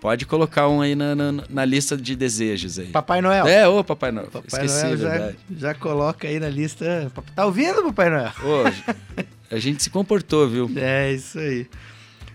[0.00, 2.86] Pode colocar um aí na, na, na lista de desejos aí.
[2.86, 3.48] Papai Noel.
[3.48, 4.28] É, ô Papai Noel.
[4.28, 5.36] Papai Esqueci, Noel já, verdade.
[5.56, 7.10] já coloca aí na lista.
[7.34, 8.32] Tá ouvindo, Papai Noel?
[8.44, 10.70] Ô, a gente se comportou, viu?
[10.76, 11.66] É, isso aí.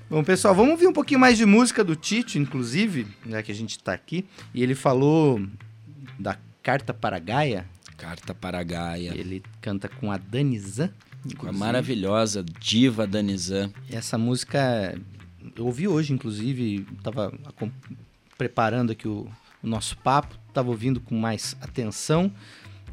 [0.10, 3.56] Bom, pessoal, vamos ouvir um pouquinho mais de música do Tito, inclusive, já que a
[3.56, 4.26] gente tá aqui.
[4.54, 5.42] E ele falou
[6.20, 7.66] da Carta para Gaia.
[7.96, 9.14] Carta para Gaia.
[9.16, 10.92] Ele canta com a Danizan.
[11.38, 13.72] Com a maravilhosa diva Danizan.
[13.90, 14.98] Essa música
[15.56, 17.72] eu ouvi hoje, inclusive, tava acom-
[18.38, 19.28] preparando aqui o,
[19.62, 22.32] o nosso papo, tava ouvindo com mais atenção.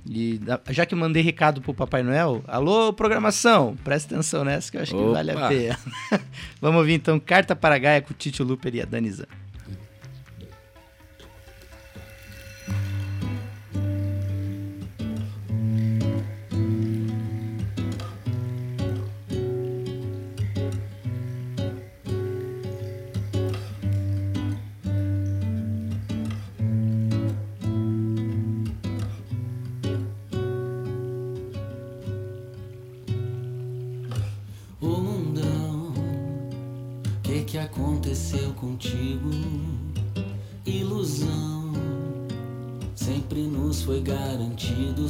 [0.08, 0.40] E
[0.70, 4.82] já que eu mandei recado pro Papai Noel, alô, programação, presta atenção nessa que eu
[4.82, 5.12] acho que Opa.
[5.12, 5.78] vale a pena.
[6.60, 9.26] Vamos ouvir então Carta para Gaia com o Tito Luper e a Danizan.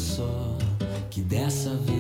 [0.01, 0.57] Só
[1.11, 2.00] que dessa vez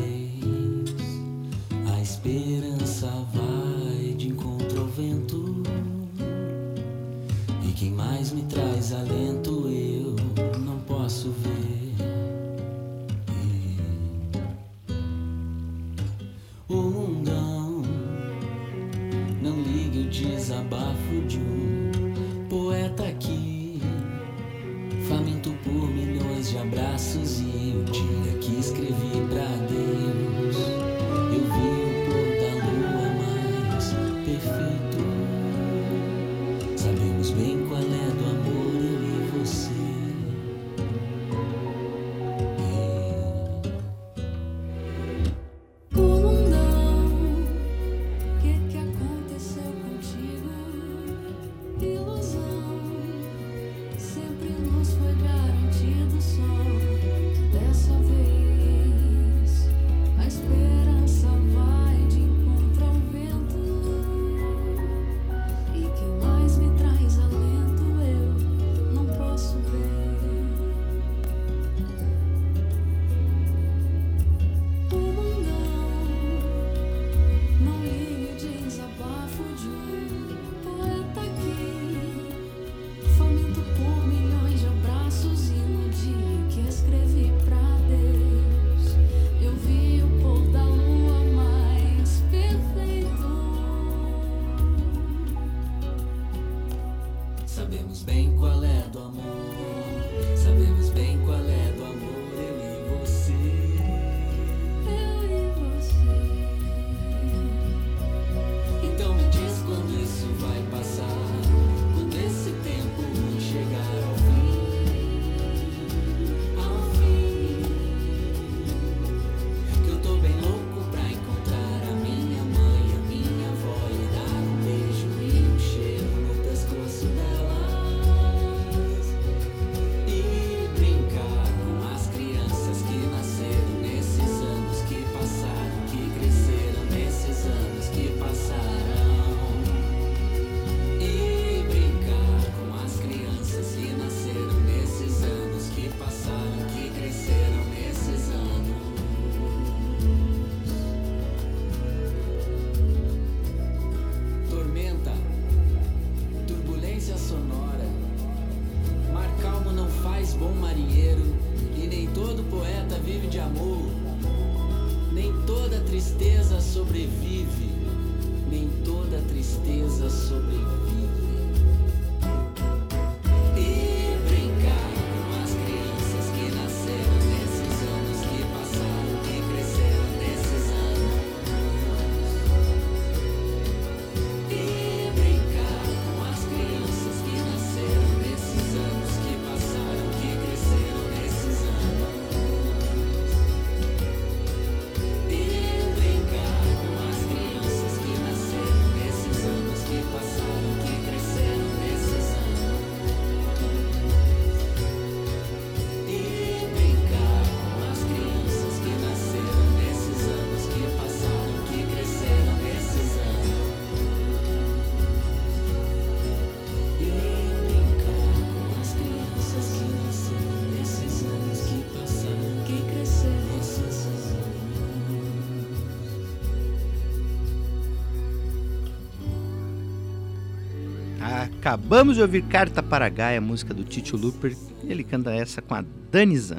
[231.70, 234.56] Acabamos de ouvir Carta para Gaia, música do Tito Luper.
[234.82, 236.58] Ele canta essa com a Danizan.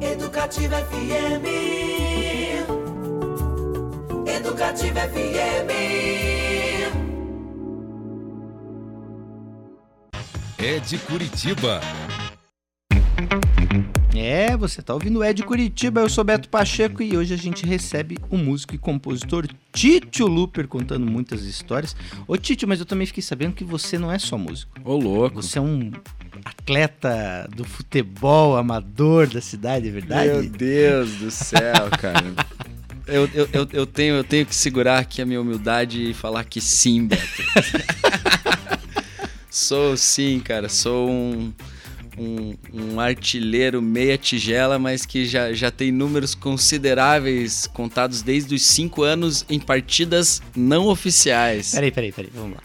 [0.00, 1.46] Educativa FM.
[4.26, 5.70] Educativa FM.
[10.56, 11.82] É de Curitiba.
[14.38, 17.66] É, você tá ouvindo o Ed Curitiba, eu sou Beto Pacheco e hoje a gente
[17.66, 21.96] recebe o músico e compositor Tito Luper contando muitas histórias.
[22.24, 24.70] Ô Tito, mas eu também fiquei sabendo que você não é só músico.
[24.84, 25.42] Ô, louco.
[25.42, 25.90] Você é um
[26.44, 30.28] atleta do futebol amador da cidade, é verdade?
[30.28, 32.32] Meu Deus do céu, cara.
[33.08, 36.44] Eu, eu, eu, eu tenho, eu tenho que segurar aqui a minha humildade e falar
[36.44, 37.42] que sim, Beto.
[39.50, 40.68] sou sim, cara.
[40.68, 41.52] Sou um,
[42.18, 48.62] um, um artilheiro meia tigela, mas que já, já tem números consideráveis contados desde os
[48.66, 51.72] 5 anos em partidas não oficiais.
[51.72, 52.62] Peraí, peraí, peraí, vamos lá.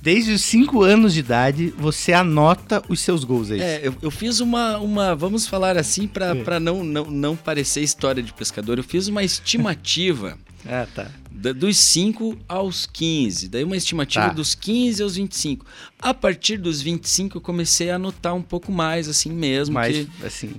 [0.00, 3.60] Desde os 5 anos de idade, você anota os seus gols aí.
[3.60, 6.60] É, eu, eu fiz uma, uma, vamos falar assim, pra, É.
[6.60, 10.38] não, não, não parecer história de pescador, eu fiz uma estimativa
[10.68, 11.10] Ah, tá.
[11.30, 13.48] da- dos 5 aos 15.
[13.48, 14.32] Daí uma estimativa Tá.
[14.32, 15.64] dos 15 aos 25.
[16.00, 19.74] A partir dos 25 eu comecei a anotar um pouco mais, assim mesmo.
[19.74, 20.54] Mas, que- assim,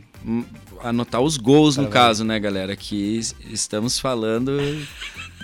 [0.84, 1.94] anotar os gols, no Tá bom.
[1.94, 2.76] caso, né, galera?
[2.76, 4.58] Que es- estamos falando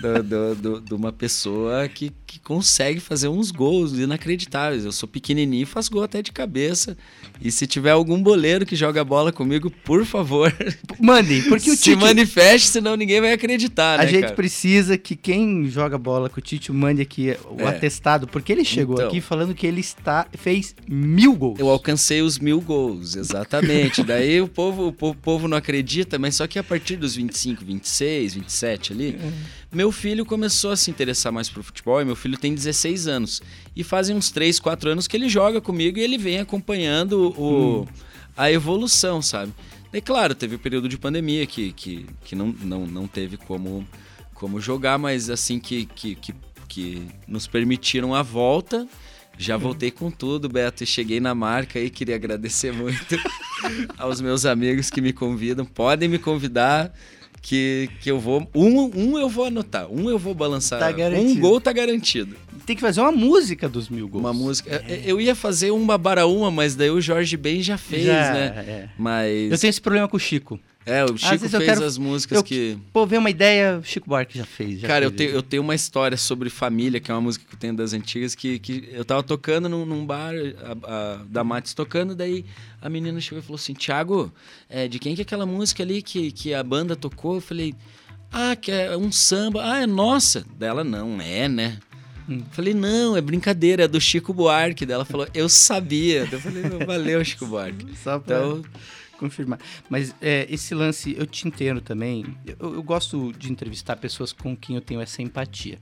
[0.00, 4.84] do- do- do- de uma pessoa que, que consegue fazer uns gols inacreditáveis.
[4.84, 6.96] Eu sou pequenininho e faço gol até de cabeça.
[7.40, 10.52] E se tiver algum boleiro que joga bola comigo, por favor,
[11.00, 12.00] mandem, porque o se Tito...
[12.00, 14.34] manifeste, senão ninguém vai acreditar, A né, gente cara?
[14.34, 17.68] precisa que quem joga bola com o Tito mande aqui o É.
[17.68, 19.08] atestado, porque ele chegou Então.
[19.08, 21.58] aqui falando que ele está, fez mil gols.
[21.60, 24.02] Eu alcancei os mil gols, exatamente.
[24.04, 27.14] Daí o povo, o po- o povo não acredita, mas só que a partir dos
[27.14, 29.18] 25, 26, 27 ali,
[29.72, 33.42] meu filho começou a se interessar mais pro futebol e meu filho tem 16 anos.
[33.76, 37.86] E fazem uns 3, 4 anos que ele joga comigo e ele vem acompanhando o,
[38.36, 39.52] a evolução, sabe?
[39.92, 43.86] Daí, claro, teve o período de pandemia que, que, que não, não, não teve como,
[44.32, 46.34] como jogar, mas assim que, que, que,
[46.66, 48.88] que nos permitiram a volta.
[49.36, 53.16] Já voltei com tudo, Beto, e cheguei na marca e queria agradecer muito
[53.98, 55.64] aos meus amigos que me convidam.
[55.64, 56.94] Podem me convidar
[57.44, 58.48] que, que eu vou.
[58.54, 60.80] Um, um eu vou anotar, um eu vou balançar.
[60.80, 62.34] Tá um gol tá garantido.
[62.66, 64.22] Tem que fazer uma música dos mil gols.
[64.24, 64.82] Uma música.
[64.88, 68.46] eu- Eu ia fazer uma baraúma, mas daí o Jorge Ben já fez, Já, né?
[68.66, 68.88] é.
[68.98, 69.52] Mas.
[69.52, 70.58] Eu tenho esse problema com o Chico.
[70.86, 72.76] É, o Chico fez quero- as músicas eu- que.
[72.92, 74.80] Pô, veio uma ideia, o Chico Buarque já fez.
[74.80, 77.54] já Cara, eu tenho, eu tenho uma história sobre família, que é uma música que
[77.54, 81.42] eu tenho das antigas, que, que eu tava tocando num, num bar, a, a, da
[81.42, 82.44] Matis tocando, daí
[82.82, 84.30] a menina chegou e falou assim, Thiago,
[84.68, 87.36] é, de quem que é aquela música ali que, que a banda tocou?
[87.36, 87.74] Eu falei,
[88.30, 89.62] ah, que é um samba.
[89.64, 90.44] Ah, é nossa.
[90.58, 91.78] Dela, não, é, né?
[92.28, 92.42] Hum.
[92.52, 94.86] Falei, não, é brincadeira, é do Chico Buarque.
[94.86, 96.26] Daí ela falou, eu sabia.
[96.30, 97.86] Eu falei, valeu, Chico Buarque.
[98.02, 98.62] Só pra Então,
[99.18, 99.58] confirmar.
[99.90, 102.24] Mas é, esse lance, eu te entendo também.
[102.46, 105.78] Eu, eu gosto de entrevistar pessoas com quem eu tenho essa empatia.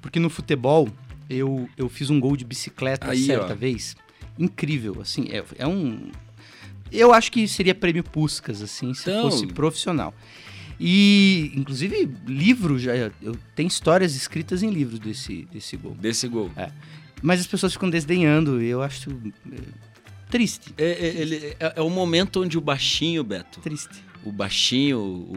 [0.00, 0.88] Porque no futebol,
[1.28, 3.56] eu, eu fiz um gol de bicicleta Aí, certa ó.
[3.56, 3.96] vez.
[4.38, 6.10] Incrível, assim, é, é um...
[6.90, 9.30] Eu acho que seria prêmio Puscas, assim, se Então.
[9.30, 10.14] fosse profissional.
[10.80, 12.94] E, inclusive, livro já...
[12.94, 15.94] Eu tenho histórias escritas em livros desse, desse gol.
[15.94, 16.50] desse gol.
[17.22, 19.10] Mas as pessoas ficam desdenhando e eu acho
[19.52, 19.56] é,
[20.30, 20.74] triste.
[20.76, 24.02] É, é, ele- é- é o momento onde o baixinho, Beto, Triste.
[24.24, 25.36] o baixinho, o,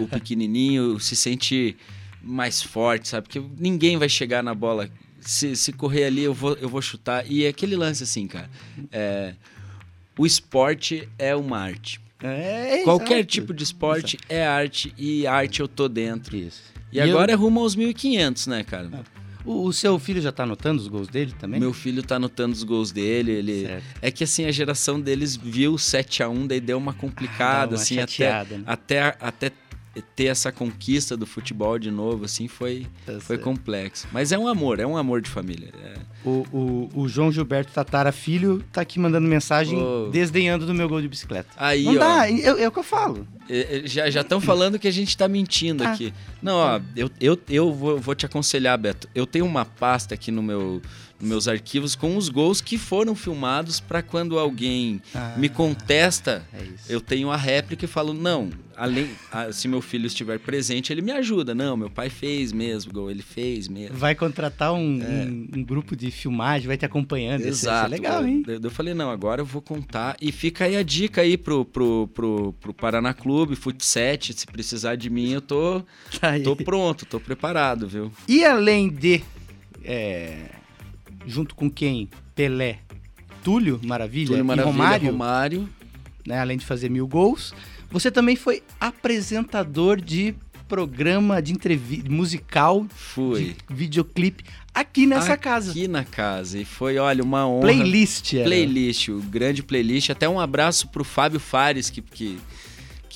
[0.00, 1.76] o- o pequenininho se sente
[2.22, 3.28] mais forte, sabe?
[3.28, 4.88] Porque ninguém vai chegar na bola.
[5.20, 7.30] Se, se correr ali, eu vou, eu vou chutar.
[7.30, 8.48] E é aquele lance assim, cara.
[8.90, 9.34] é,
[10.18, 12.00] o esporte é uma arte.
[12.22, 13.26] É, Qualquer exato.
[13.26, 16.36] tipo de esporte é arte e arte eu tô dentro.
[16.36, 16.62] Isso.
[16.92, 18.88] E, E agora eu- é rumo aos 1.500, né, cara?
[19.44, 21.60] O, o seu filho já tá anotando os gols dele também?
[21.60, 23.66] Meu filho tá anotando os gols dele, ele...
[23.66, 23.84] Certo.
[24.02, 27.66] É que assim, a geração deles viu o 7 a 1 daí deu uma complicada,
[27.72, 28.64] Dá uma assim, até, chateada, né?
[28.66, 29.52] até, até
[30.02, 34.06] ter essa conquista do futebol de novo, assim, foi, Tá foi complexo.
[34.12, 35.70] Mas é um amor, é um amor de família.
[35.82, 35.94] é.
[36.24, 40.08] O, o, o João Gilberto Tatara Filho tá aqui mandando mensagem Ô.
[40.10, 41.48] desdenhando do meu gol de bicicleta.
[41.56, 43.26] Aí, Não ó, dá, é, é o que eu falo.
[43.48, 45.92] É, é, já estão falando que a gente tá mentindo Ah.
[45.92, 46.12] aqui.
[46.42, 49.08] Não, ó, eu, eu, eu vou, vou te aconselhar, Beto.
[49.14, 50.80] Eu tenho uma pasta aqui no meu,
[51.20, 56.44] nos meus arquivos com os gols que foram filmados para quando alguém Ah, me contesta,
[56.52, 60.92] É eu tenho a réplica e falo, não, além, ah, se meu filho estiver presente,
[60.92, 61.54] ele me ajuda.
[61.54, 63.96] Não, meu pai fez mesmo, gol, ele fez mesmo.
[63.96, 67.40] Vai contratar um, um, um grupo de filmagem, vai te acompanhando.
[67.40, 67.70] Isso- isso É.
[67.72, 67.86] Exato.
[67.86, 68.42] é legal, hein?
[68.46, 70.16] Eu, eu falei, não, agora eu vou contar.
[70.20, 74.96] E fica aí a dica aí pro, pro, pro, pro Paraná Clube, Futset, se precisar
[74.96, 75.82] de mim, eu tô,
[76.20, 78.10] Tá tô pronto, tô preparado, viu?
[78.28, 79.22] E além de
[79.84, 80.50] é,
[81.26, 82.08] junto com quem?
[82.34, 82.78] Pelé,
[83.42, 85.68] Túlio Maravilha, Túlio Maravilha, Romário, Romário.
[86.26, 87.54] né, além de fazer mil gols.
[87.90, 90.34] Você também foi apresentador de
[90.68, 93.40] programa de entrevista musical, Fui.
[93.44, 95.70] de videoclipe aqui nessa casa.
[95.70, 96.58] Aqui na casa.
[96.58, 97.62] E foi, olha, uma honra.
[97.62, 98.44] Playlist, era.
[98.44, 100.10] Playlist, o grande playlist.
[100.10, 102.38] Até um abraço pro Fábio Fares, que, que,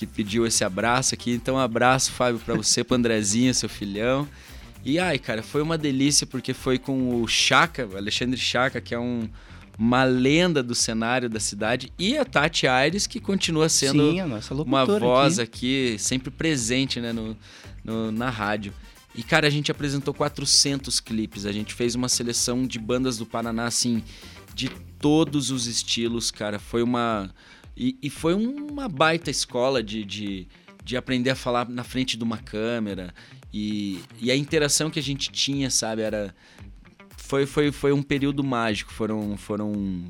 [0.01, 1.31] que pediu esse abraço aqui.
[1.31, 4.27] Então, um abraço, Fábio, pra você, pro Andrezinho, seu filhão.
[4.83, 8.95] E ai, cara, foi uma delícia porque foi com o Chaka, o Alexandre Chaka, que
[8.95, 9.29] é um,
[9.79, 14.23] uma lenda do cenário da cidade, e a Tati Aires, que continua sendo Sim,
[14.65, 15.91] uma voz aqui.
[15.91, 17.37] aqui, sempre presente né, no,
[17.85, 18.73] no- na rádio.
[19.15, 21.45] E, cara, a gente apresentou 400 clipes.
[21.45, 24.03] A gente fez uma seleção de bandas do Paraná, assim,
[24.55, 26.59] de todos os estilos, cara.
[26.59, 27.29] Foi uma.
[27.81, 30.47] E, e foi uma baita escola de, de,
[30.85, 33.15] de aprender a falar na frente de uma câmera.
[33.51, 36.35] E, e a interação que a gente tinha, sabe, era.
[37.17, 38.93] Foi, foi, foi um período mágico.
[38.93, 40.05] Foram, foram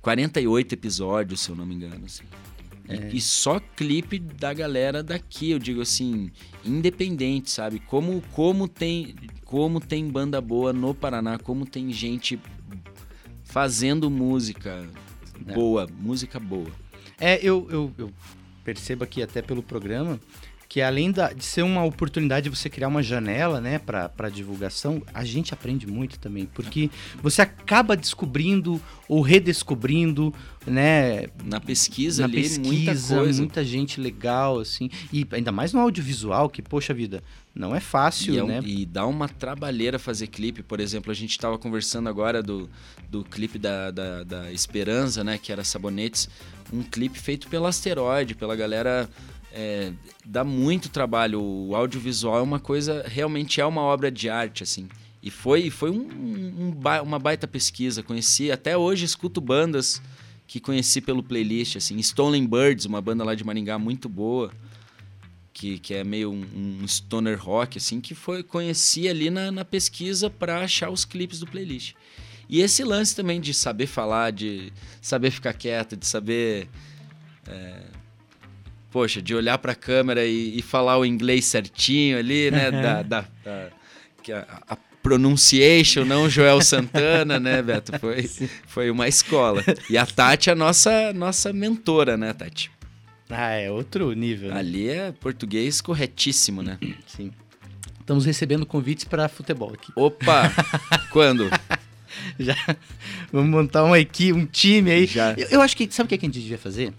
[0.00, 2.04] 48 episódios, se eu não me engano.
[2.04, 2.24] Assim.
[2.88, 6.32] E, e só clipe da galera daqui, eu digo assim,
[6.64, 7.78] independente, sabe?
[7.78, 9.14] Como, como, tem,
[9.44, 12.40] como tem banda boa no Paraná, como tem gente
[13.44, 15.11] fazendo música É.
[15.42, 16.70] boa, música boa.
[17.18, 18.12] É, eu, eu, eu
[18.64, 20.20] percebo aqui até pelo programa
[20.72, 25.02] que além da- de ser uma oportunidade de você criar uma janela, né, para divulgação,
[25.12, 26.88] a gente aprende muito também, porque
[27.22, 30.32] você acaba descobrindo ou redescobrindo,
[30.66, 33.42] né, Na pesquisa na ali, pesquisa, muita coisa.
[33.42, 37.22] muita gente legal, assim, e ainda mais no audiovisual, que, poxa vida,
[37.54, 38.60] não é fácil, E, é um- né?
[38.64, 40.62] e dá uma trabalheira fazer clipe.
[40.62, 42.70] Por exemplo, a gente tava conversando agora do,
[43.10, 45.36] do clipe da, da, da Esperança, né?
[45.36, 46.30] Que era Sabonetes.
[46.72, 49.06] Um clipe feito pela Asteroide, pela galera.
[49.52, 49.92] É,
[50.24, 51.40] dá muito trabalho.
[51.40, 54.88] O audiovisual é uma coisa, realmente é uma obra de arte, assim.
[55.22, 56.74] E foi, foi um, um
[57.04, 58.02] uma baita pesquisa.
[58.02, 60.02] Conheci, até hoje escuto bandas
[60.46, 61.98] que conheci pelo playlist, assim.
[61.98, 64.50] Stolen Birds, uma banda lá de Maringá muito boa
[65.52, 69.64] que, que é meio um, um stoner rock, assim, que foi conheci ali na, na
[69.64, 71.94] pesquisa para achar os clipes do playlist.
[72.48, 76.68] E esse lance também de saber falar, de saber ficar quieto, de saber.
[77.46, 77.82] é,
[78.92, 82.70] poxa, de olhar para a câmera e, e falar o inglês certinho ali, né?
[82.70, 83.68] da, da, da-
[84.22, 87.98] que a, a pronunciation, não Joel Santana, né, Beto?
[87.98, 88.22] Foi,
[88.68, 89.64] foi uma escola.
[89.90, 92.70] E a Tati é a nossa, nossa mentora, né, Tati?
[93.28, 94.58] Ah, é outro nível, né?
[94.58, 96.78] Ali é português corretíssimo, né?
[97.06, 97.32] Sim.
[97.98, 99.90] Estamos recebendo convites para futebol aqui.
[99.96, 100.52] Opa!
[101.10, 101.48] Quando?
[102.38, 102.54] Já
[103.32, 105.06] vamos montar uma equipe, um time aí.
[105.06, 105.32] Já.
[105.32, 106.92] Eu, eu acho que sabe o que, é que a gente devia fazer?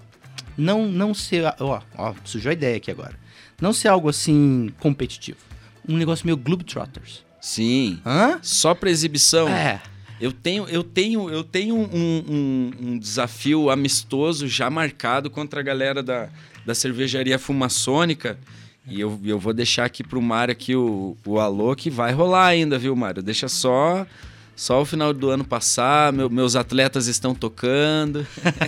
[0.58, 3.14] Não, não ser, ó, ó, surgiu a ideia aqui agora.
[3.62, 5.38] Não ser algo assim competitivo.
[5.88, 7.24] Um negócio meio Globetrotters.
[7.42, 8.00] Sim.
[8.06, 8.40] Hã?
[8.42, 9.48] Só pra exibição.
[9.50, 9.82] É.
[10.22, 15.64] Eu tenho, eu tenho, eu tenho um, um- um desafio amistoso já marcado contra a
[15.64, 16.30] galera da,
[16.66, 18.38] da cervejaria Fumaçônica.
[18.88, 22.48] E eu, eu vou deixar aqui pro Mário aqui o, o alô que vai rolar
[22.48, 23.22] ainda, viu, Mário?
[23.24, 24.06] Deixa só
[24.56, 28.26] só o final do ano passar, meu- meus atletas estão tocando.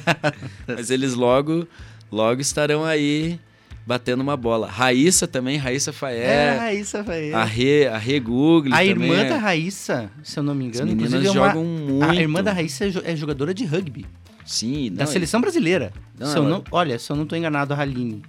[0.68, 1.68] Mas eles logo
[2.12, 3.40] logo estarão aí
[3.86, 4.68] batendo uma bola.
[4.68, 7.32] Raíssa também, Raíssa É, Faé, a Raíssa vai.
[7.32, 10.76] a Rê, a Rê Google A irmã é- da Raíssa, se eu não me As
[10.76, 12.04] engano, meninas inclusive é uma- jogam muito.
[12.10, 14.06] A irmã da Raíssa é é jogadora de rugby.
[14.46, 15.92] Sim, da não, seleção brasileira.
[16.20, 18.22] Não, Se ela- não, olha, se eu não tô enganado, a Haline.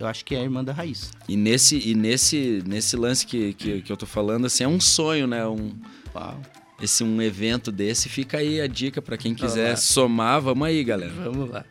[0.00, 1.10] Eu acho que é a irmã da Raíssa.
[1.28, 4.80] E nesse, e nesse, nesse lance que, que, que eu tô falando, assim, é um
[4.80, 5.44] sonho, né?
[5.46, 5.72] Um,
[6.14, 6.40] Uau.
[6.80, 8.08] Esse, um evento desse.
[8.08, 9.76] Fica aí a dica pra quem quiser lá.
[9.76, 10.40] somar.
[10.40, 11.12] Vamos aí, galera.
[11.12, 11.64] Vamos lá.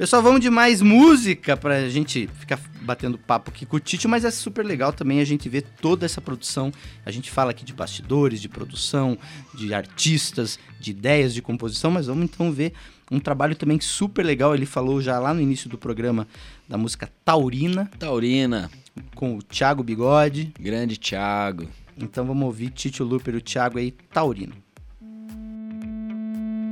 [0.00, 4.24] Pessoal, vamos de mais música pra gente ficar batendo papo aqui com o Tite, mas
[4.24, 6.72] é super legal também a gente ver toda essa produção.
[7.04, 9.18] A gente fala aqui de bastidores, de produção,
[9.54, 12.72] de artistas, de ideias de composição, mas vamos então ver
[13.10, 14.54] um trabalho também super legal.
[14.54, 16.26] Ele falou já lá no início do programa
[16.66, 18.70] da música Taurina, Taurina,
[19.14, 20.54] com o Thiago Bigode.
[20.58, 21.68] grande Thiago.
[22.00, 24.54] Então vamos ouvir Tite, o Luper o Thiago aí, Taurina.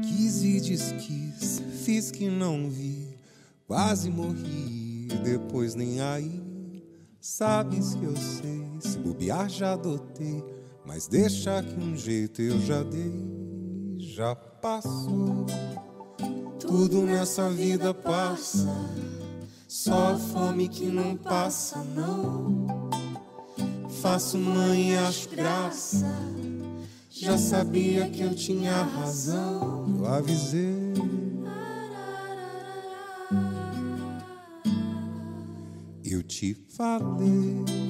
[0.02, 3.18] Quis e desquis, fiz que não vi,
[3.66, 6.42] quase morri, depois nem aí.
[7.20, 10.42] Sabes que eu sei, se bobear já adotei,
[10.86, 13.12] mas deixa que um jeito eu já dei,
[13.98, 15.44] já passou.
[16.58, 18.66] Tudo nessa vida passa,
[19.66, 22.66] só a fome que não passa, não.
[24.02, 26.06] Faço mãe e acho graça.
[27.10, 29.96] Já sabia que eu tinha razão.
[29.98, 30.94] Eu avisei.
[36.04, 37.88] Eu te falei.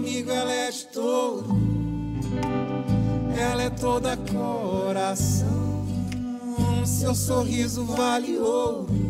[0.00, 1.46] amigo, ela é de touro.
[3.38, 5.48] Ela é toda coração.
[6.84, 9.09] Seu sorriso vale ouro.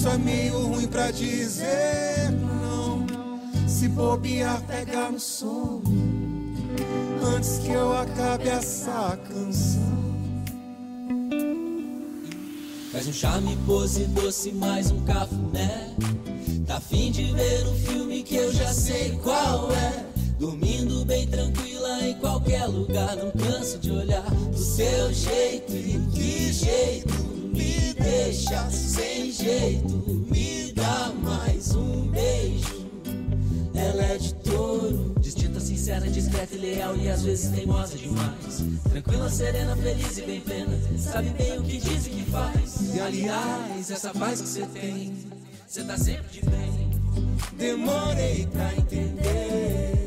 [0.00, 3.04] Só é meio ruim pra dizer não.
[3.66, 5.82] Se bobear, pegar no sono.
[7.20, 9.98] Antes que eu acabe essa canção.
[12.92, 15.92] Faz um charme, pose doce, mais um cafuné.
[16.64, 20.06] Tá fim de ver um filme que eu já sei qual é.
[20.38, 23.16] Dormindo bem tranquila em qualquer lugar.
[23.16, 25.72] Não canso de olhar do seu jeito.
[25.72, 27.27] E que jeito
[28.38, 30.26] deixa sem jeito.
[30.30, 32.88] Me dá mais um beijo.
[33.74, 38.64] Ela é de touro, distinta, sincera, discreta e leal e às vezes teimosa demais.
[38.90, 42.94] Tranquila, serena, feliz e bem plena, sabe bem o que diz e que faz.
[42.94, 45.16] E aliás, essa paz que você tem,
[45.66, 46.90] você tá sempre de bem.
[47.56, 49.98] Demorei pra entender.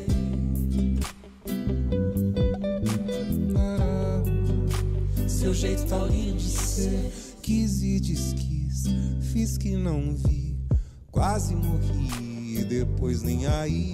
[5.28, 7.31] Seu jeito taurinho de ser.
[7.42, 8.84] Quis e desquis,
[9.34, 10.56] fiz que não vi.
[11.12, 13.94] Quase morri, depois nem aí.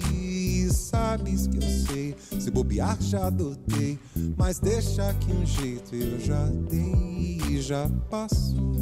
[0.70, 3.98] Sabes que eu sei, se bobear já adotei.
[4.36, 8.74] Mas deixa que um jeito eu já dei e já passou.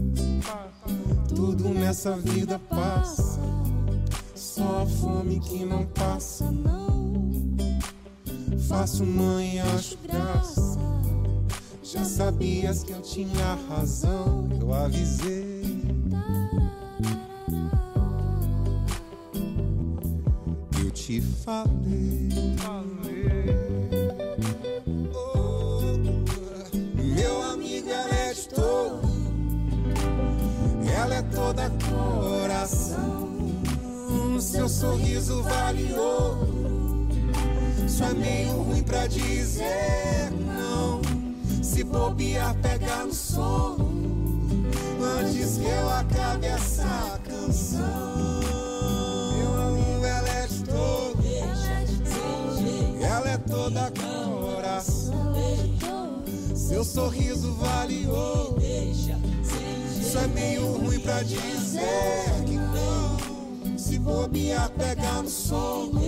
[1.35, 3.41] Tudo nessa vida passa.
[4.35, 7.31] Só a fome que não passa, não.
[8.69, 10.96] Faço mãe, acho graça.
[11.93, 15.63] Já sabias que eu tinha razão, eu avisei.
[20.83, 22.29] Eu te falei.
[27.15, 29.01] Meu amigo, ela é de touro.
[30.93, 33.31] Ela é toda coração.
[34.41, 36.49] Seu sorriso vale ouro.
[37.87, 40.33] Só é meio ruim pra dizer.
[41.77, 44.25] Se bobear, pegar no sono.
[44.99, 48.41] Antes que eu acabe essa canção.
[49.37, 51.23] Meu amigo, ela é de todo.
[53.05, 55.35] Ela é toda coração.
[56.55, 58.57] Seu sorriso vale ouro.
[60.03, 63.79] Só é meio ruim pra dizer que não.
[63.79, 66.01] Se bobear, pegar no sono.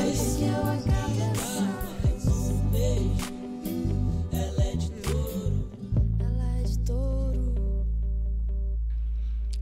[0.00, 1.27] Antes que eu acabe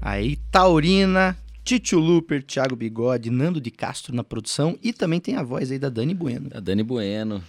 [0.06, 5.42] Aí, Taurina, Titio Luper, Thiago Bigode, Nando de Castro na produção e também tem a
[5.42, 6.48] voz aí da Dani Bueno.
[6.54, 7.42] A Dani Bueno.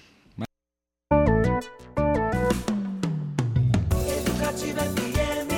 [4.10, 5.52] Educativa FM.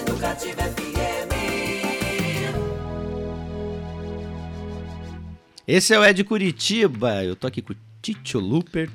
[0.00, 1.34] Educativa FM.
[5.66, 7.24] Esse é o Ed Curitiba.
[7.24, 8.88] Eu tô aqui com o Titio Luper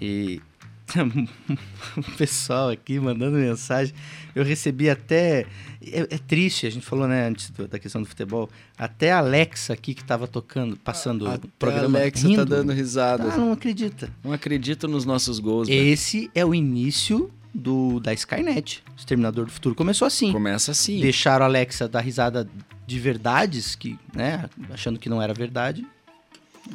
[0.00, 0.40] e
[1.96, 3.94] o pessoal aqui mandando mensagem.
[4.34, 5.46] Eu recebi até.
[5.82, 8.48] É, é triste, a gente falou, né, antes da questão do futebol.
[8.78, 11.98] Até a Alexa aqui que tava tocando, passando Até o programa.
[11.98, 12.44] a Alexa rindo.
[12.46, 13.32] tá dando risada.
[13.32, 14.10] Ah, não acredita.
[14.22, 15.68] Não acredito nos nossos gols.
[15.68, 18.82] Esse é o início do da Skynet.
[18.96, 20.32] Exterminador do Futuro começou assim.
[20.32, 21.00] Começa assim.
[21.00, 22.48] Deixaram a Alexa dar risada
[22.86, 25.84] de verdades, que, né, achando que não era verdade.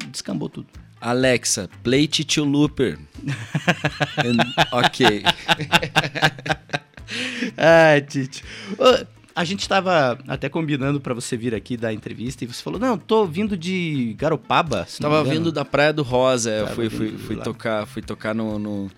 [0.10, 0.68] Descambou tudo.
[1.02, 2.98] Alexa, play Titio Looper.
[4.72, 5.24] Ok.
[7.58, 8.44] Ai, Tite.
[8.78, 12.80] Ô, A gente tava até combinando pra você vir aqui dar entrevista e você falou:
[12.80, 14.86] Não, tô vindo de Garopaba.
[14.88, 16.50] se não me Tava engano." vindo da Praia do Rosa.
[16.52, 18.92] Eu Tava fui, fui, fui tocar, fui tocar no, no,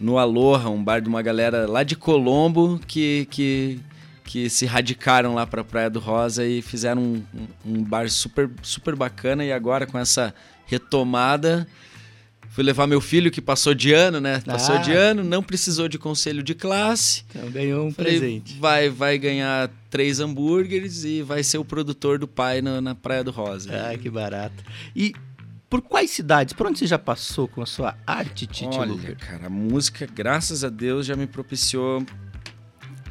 [0.00, 3.80] no Aloha, um bar de uma galera lá de Colombo que, que,
[4.24, 8.50] que se radicaram lá pra Praia do Rosa e fizeram um, um- um bar super,
[8.62, 9.44] super bacana.
[9.44, 10.34] E agora com essa
[10.68, 11.66] retomada.
[12.50, 14.40] Fui levar meu filho que passou de ano, né?
[14.44, 14.78] Passou Ah.
[14.78, 17.24] de ano, não precisou de conselho de classe.
[17.30, 18.56] Então ganhou um Falei, presente.
[18.58, 23.22] Vai, vai ganhar três hambúrgueres e vai ser o produtor do pai na, na Praia
[23.22, 23.70] do Rosa.
[23.86, 24.64] Ai, que barato.
[24.96, 25.14] E
[25.70, 26.52] por quais cidades?
[26.52, 29.16] Por onde você já passou com a sua arte, Tite Olha, Luper?
[29.18, 32.04] cara, a música, graças a Deus, já me propiciou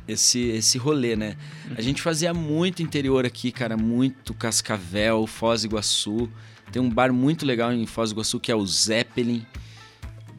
[0.08, 1.38] esse, esse rolê, né?
[1.78, 6.30] A gente fazia muito interior aqui, cara, muito Cascavel, Foz do Iguaçu.
[6.72, 9.46] Tem um bar muito legal em Foz do Iguaçu que é o Zeppelin.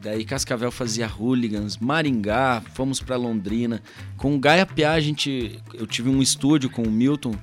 [0.01, 3.81] Daí Cascavel fazia hooligans, Maringá, fomos pra Londrina.
[4.15, 7.35] Com o Gaia Piá, a gente, eu tive um estúdio com o Milton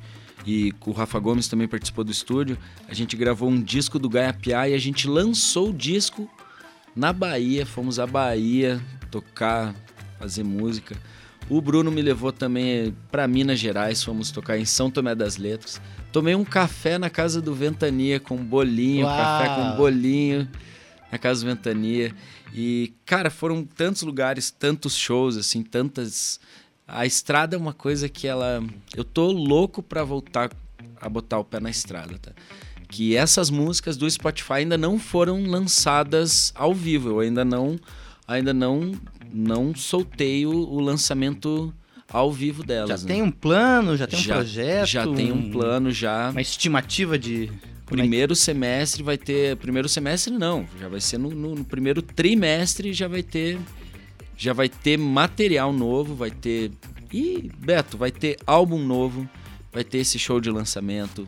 [0.47, 2.57] e com o Rafa Gomes também participou do estúdio.
[2.89, 6.31] A gente gravou um disco do Gaia Piá e a gente lançou o disco
[6.95, 7.67] na Bahia.
[7.67, 8.81] Fomos à Bahia
[9.11, 9.75] tocar,
[10.19, 10.97] fazer música.
[11.49, 15.81] O Bruno me levou também para Minas Gerais, fomos tocar em São Tomé das Letras.
[16.17, 19.15] Tomei um café na casa do Ventania com bolinho, Uau!
[19.19, 20.49] café com bolinho
[21.13, 22.15] na casa do Ventania.
[22.55, 26.41] E, cara, foram tantos lugares, tantos shows, assim, tantas.
[26.89, 28.65] A estrada é uma coisa que ela.
[28.97, 30.51] Eu tô louco pra voltar
[30.99, 32.33] a botar o pé na estrada, tá?
[32.89, 37.11] Que essas músicas do Spotify ainda não foram lançadas ao vivo.
[37.11, 37.79] Eu ainda não.
[38.27, 38.99] Ainda não.
[39.31, 41.75] Não soltei o, o lançamento
[42.11, 43.05] ao vivo Já delas.
[43.05, 43.15] né?
[43.15, 44.87] tem um plano, já tem um Já- projeto?
[44.87, 46.31] Já tem um plano, já.
[46.31, 47.47] Uma estimativa de.
[47.47, 49.57] como é que- Primeiro semestre vai ter.
[49.57, 53.59] Primeiro semestre não, já vai ser no, no- no primeiro trimestre já vai ter.
[54.37, 56.71] Já vai ter material novo, vai ter.
[57.13, 59.29] Ih, Beto, vai ter álbum novo,
[59.73, 61.27] vai ter esse show de lançamento,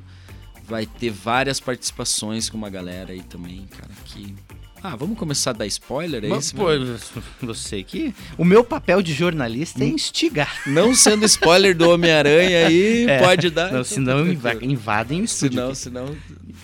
[0.67, 3.91] vai ter várias participações com uma galera aí também, cara.
[4.05, 4.35] Que.
[4.83, 6.55] Ah, vamos começar a dar spoiler, é Mas, isso?
[6.57, 6.67] pô,
[7.45, 8.15] você que.
[8.37, 9.91] O meu papel de jornalista é Hum.
[9.91, 10.63] instigar.
[10.67, 13.65] Não sendo spoiler do Homem-Aranha aí, É, pode dar.
[13.65, 15.75] Não, então senão tá invadem o estúdio.
[15.75, 16.17] Senão, senão,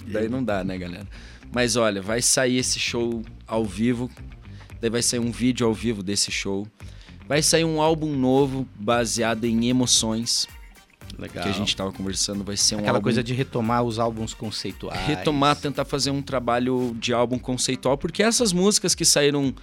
[0.06, 1.06] daí não dá, né, galera?
[1.52, 4.10] Mas olha, vai sair esse show ao vivo,
[4.80, 6.66] daí vai sair um vídeo ao vivo desse show.
[7.28, 10.46] Vai sair um álbum novo baseado em emoções,
[11.18, 11.42] Legal.
[11.42, 14.34] que a gente tava conversando, vai ser um Aquela álbum coisa de retomar os álbuns
[14.34, 15.00] conceituais.
[15.06, 19.54] retomar, tentar fazer um trabalho de álbum conceitual, porque essas músicas que saíram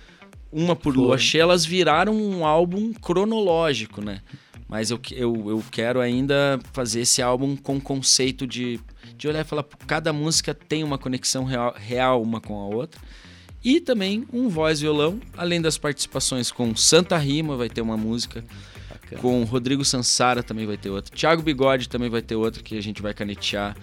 [0.51, 1.17] uma por lua Foram.
[1.19, 4.21] cheia, elas viraram um álbum cronológico, né?
[4.67, 8.79] Mas eu, eu, eu quero ainda fazer esse álbum com conceito de,
[9.17, 12.65] de olhar e falar, "Pô, cada música tem uma conexão real, real uma com a
[12.73, 12.99] outra.
[13.63, 18.43] E também um voz violão, além das participações com Santa Rima, vai ter uma música.
[19.15, 19.21] Bacana.
[19.21, 21.15] Com Rodrigo Sansara também vai ter outra.
[21.15, 23.75] Thiago Bigode também vai ter outra que a gente vai canetear.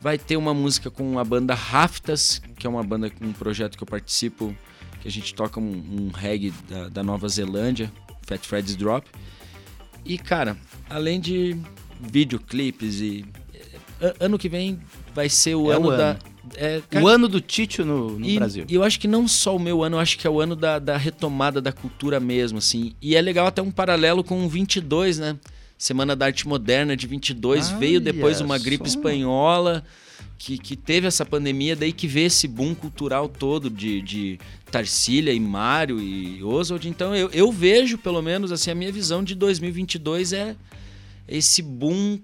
[0.00, 3.82] Vai ter uma música com a banda Raftas, que é uma banda, um projeto que
[3.82, 4.54] eu participo,
[5.00, 7.90] que a gente toca um, um reggae da, da Nova Zelândia,
[8.26, 9.06] Fat Fred's Drop.
[10.04, 10.56] E, cara,
[10.90, 11.56] além de
[11.98, 13.24] videoclipes e.
[14.00, 14.78] a- Ano que vem
[15.14, 15.98] vai ser o É ano, ano.
[15.98, 16.16] da.
[16.54, 18.64] É, cara, O ano do Títio no, no e, Brasil.
[18.68, 20.54] e eu acho que não só o meu ano, eu acho que é o ano
[20.54, 22.94] da, da retomada da cultura mesmo, assim.
[23.00, 25.36] E é legal até um paralelo com o 22, né?
[25.78, 27.68] Semana da Arte Moderna de 22.
[27.68, 28.96] Olha veio depois uma gripe só.
[28.96, 29.84] espanhola
[30.38, 34.38] que, que teve essa pandemia, daí que vê esse boom cultural todo de, de
[34.70, 36.88] Tarsília e Mário e Oswald.
[36.88, 40.56] Então eu, eu vejo, pelo menos, assim, a minha visão de 2022 é
[41.26, 42.18] esse boom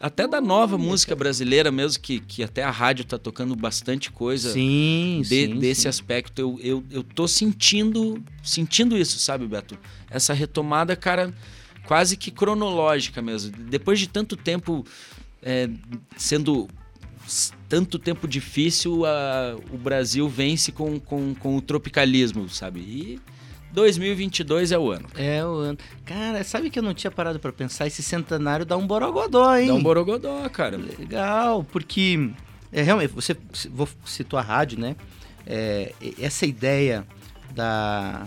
[0.00, 4.50] até da nova música brasileira mesmo, que, que até a rádio tá tocando bastante coisa
[4.50, 5.58] Sim, de- sim.
[5.58, 5.88] desse sim.
[5.88, 6.40] aspecto.
[6.40, 9.78] Eu, eu, eu tô sentindo, sentindo isso, sabe, Beto?
[10.10, 11.34] Essa retomada, cara,
[11.86, 13.52] quase que cronológica mesmo.
[13.68, 14.86] Depois de tanto tempo
[15.42, 15.68] é,
[16.16, 16.66] sendo
[17.68, 22.80] tanto tempo difícil, a- o Brasil vence com, com, com o tropicalismo, sabe?
[22.80, 23.20] E
[23.72, 25.08] 2022 é o ano.
[25.16, 25.78] É o ano.
[26.04, 27.86] Cara, sabe que eu não tinha parado pra pensar?
[27.86, 29.68] Esse centenário dá um borogodó, hein?
[29.68, 30.76] Dá um borogodó, cara.
[30.76, 32.30] Legal, porque
[32.72, 33.36] é, realmente, você
[33.70, 34.96] vou citar a rádio, né?
[35.46, 37.06] É, essa ideia
[37.54, 38.26] da.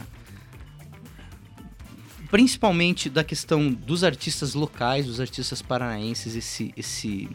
[2.29, 7.29] Principalmente da questão dos artistas locais, dos artistas paranaenses, esse, esse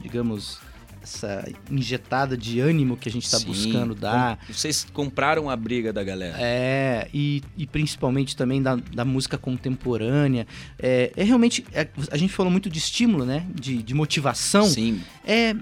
[0.00, 0.60] digamos,
[1.02, 4.38] essa injetada de ânimo que a gente está buscando dar.
[4.48, 6.36] Vocês compraram a briga da galera.
[6.38, 10.46] É, e, e principalmente também da, da música contemporânea.
[10.78, 11.64] É, é realmente.
[11.72, 13.46] é- a gente falou muito de estímulo, né?
[13.54, 14.64] De, de motivação.
[14.66, 15.54] Sim, É,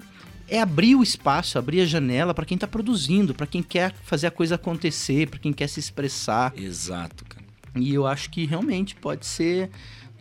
[0.47, 4.27] é abrir o espaço, abrir a janela para quem tá produzindo, para quem quer fazer
[4.27, 6.53] a coisa acontecer, para quem quer se expressar.
[6.57, 7.41] exato, cara.
[7.75, 9.69] E eu acho que realmente pode ser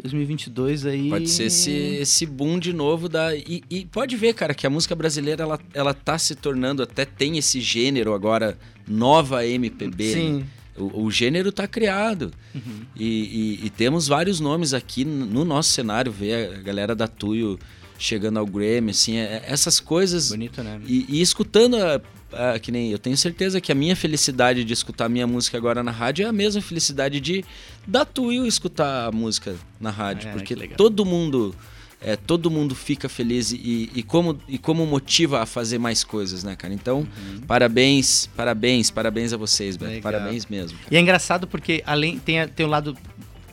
[0.03, 1.09] 2022 aí.
[1.09, 3.35] Pode ser esse, esse boom de novo da.
[3.37, 7.05] E, e pode ver, cara, que a música brasileira ela, ela tá se tornando, até
[7.05, 10.05] tem esse gênero agora, nova MPB.
[10.05, 10.13] né?
[10.13, 10.45] Sim.
[10.77, 12.33] O, o gênero tá criado.
[12.55, 12.81] Uhum.
[12.97, 17.59] E, e- e temos vários nomes aqui no nosso cenário, ver a galera da Tuyo
[17.99, 20.31] chegando ao Grammy, assim, é- essas coisas.
[20.31, 20.81] Bonito, né?
[20.87, 22.01] E, e escutando, a,
[22.33, 25.83] a- que nem eu tenho certeza que a minha felicidade de escutar minha música agora
[25.83, 27.45] na rádio é a mesma felicidade de
[27.87, 31.55] da Tuyo escutar a música na rádio, É, porque todo mundo
[32.03, 36.43] é, todo mundo fica feliz e, e como e como motiva a fazer mais coisas,
[36.43, 36.73] né, cara?
[36.73, 37.07] Então,
[37.47, 39.91] parabéns, parabéns, parabéns a vocês, Beto.
[39.91, 39.97] Uhum.
[39.97, 40.13] Legal.
[40.13, 40.79] Parabéns mesmo.
[40.79, 40.89] cara.
[40.95, 42.97] E é engraçado porque além tem, tem o lado.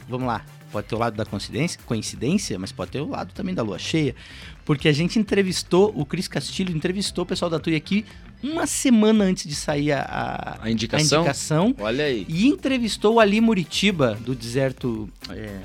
[0.08, 0.46] Vamos lá.
[0.72, 3.80] Pode ter o lado da coincidência, coincidência, mas pode ter o lado também da lua
[3.80, 4.14] cheia.
[4.66, 8.06] Porque a gente entrevistou, o Cris Castilho entrevistou o pessoal da TUI aqui
[8.44, 11.20] uma semana antes de sair a, a, A indicação?
[11.20, 11.76] a indicação.
[11.80, 12.26] Olha aí.
[12.28, 15.60] E entrevistou Ali Muritiba, do Deserto é,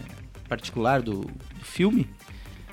[0.48, 2.08] Particular do, do filme.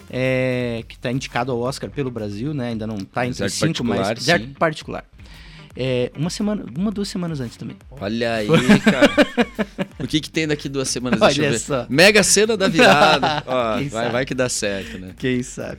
[0.09, 2.69] é, que está indicado ao Oscar pelo Brasil, né?
[2.69, 4.53] Ainda não está entre Deserto cinco, mas Deserto sim.
[4.53, 5.05] Particular.
[5.75, 7.77] É, uma semana, uma, duas semanas antes também.
[7.91, 8.47] Olha aí,
[8.83, 9.09] cara.
[9.99, 11.19] o que, que tem daqui duas semanas?
[11.19, 11.59] Deixa eu Olha ver.
[11.59, 11.85] só.
[11.87, 13.43] Mega cena da virada.
[13.47, 14.09] Ó, vai, sabe?
[14.11, 15.13] vai que dá certo, né?
[15.17, 15.77] Quem sabe.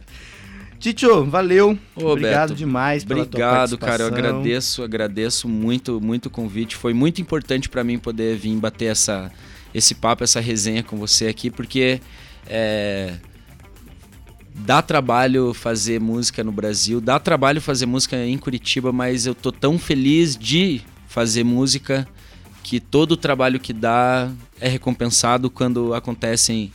[0.81, 1.78] Titio, valeu.
[1.95, 4.05] Ô, Obrigado Beto, demais pela Obrigado, cara.
[4.05, 6.74] Eu agradeço, agradeço muito, muito o convite.
[6.74, 9.31] Foi muito importante pra mim poder vir bater essa,
[9.74, 12.01] esse papo, essa resenha com você aqui, porque
[12.47, 13.12] é,
[14.55, 19.53] dá trabalho fazer música no Brasil, dá trabalho fazer música em Curitiba, mas eu tô
[19.53, 22.09] tão feliz de fazer música
[22.62, 26.72] que todo o trabalho que dá é recompensado quando acontecem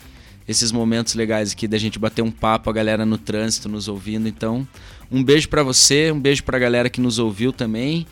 [0.48, 4.28] esses momentos legais aqui da gente bater um papo, a galera no trânsito nos ouvindo.
[4.28, 4.68] Então,
[5.12, 8.06] um beijo pra você, um beijo pra galera que nos ouviu também.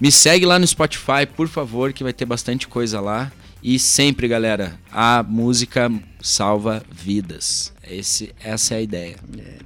[0.00, 3.32] Me segue lá no Spotify, por favor, que vai ter bastante coisa lá.
[3.62, 7.72] E sempre, galera, a música salva vidas.
[7.88, 9.16] Esse, essa é a ideia.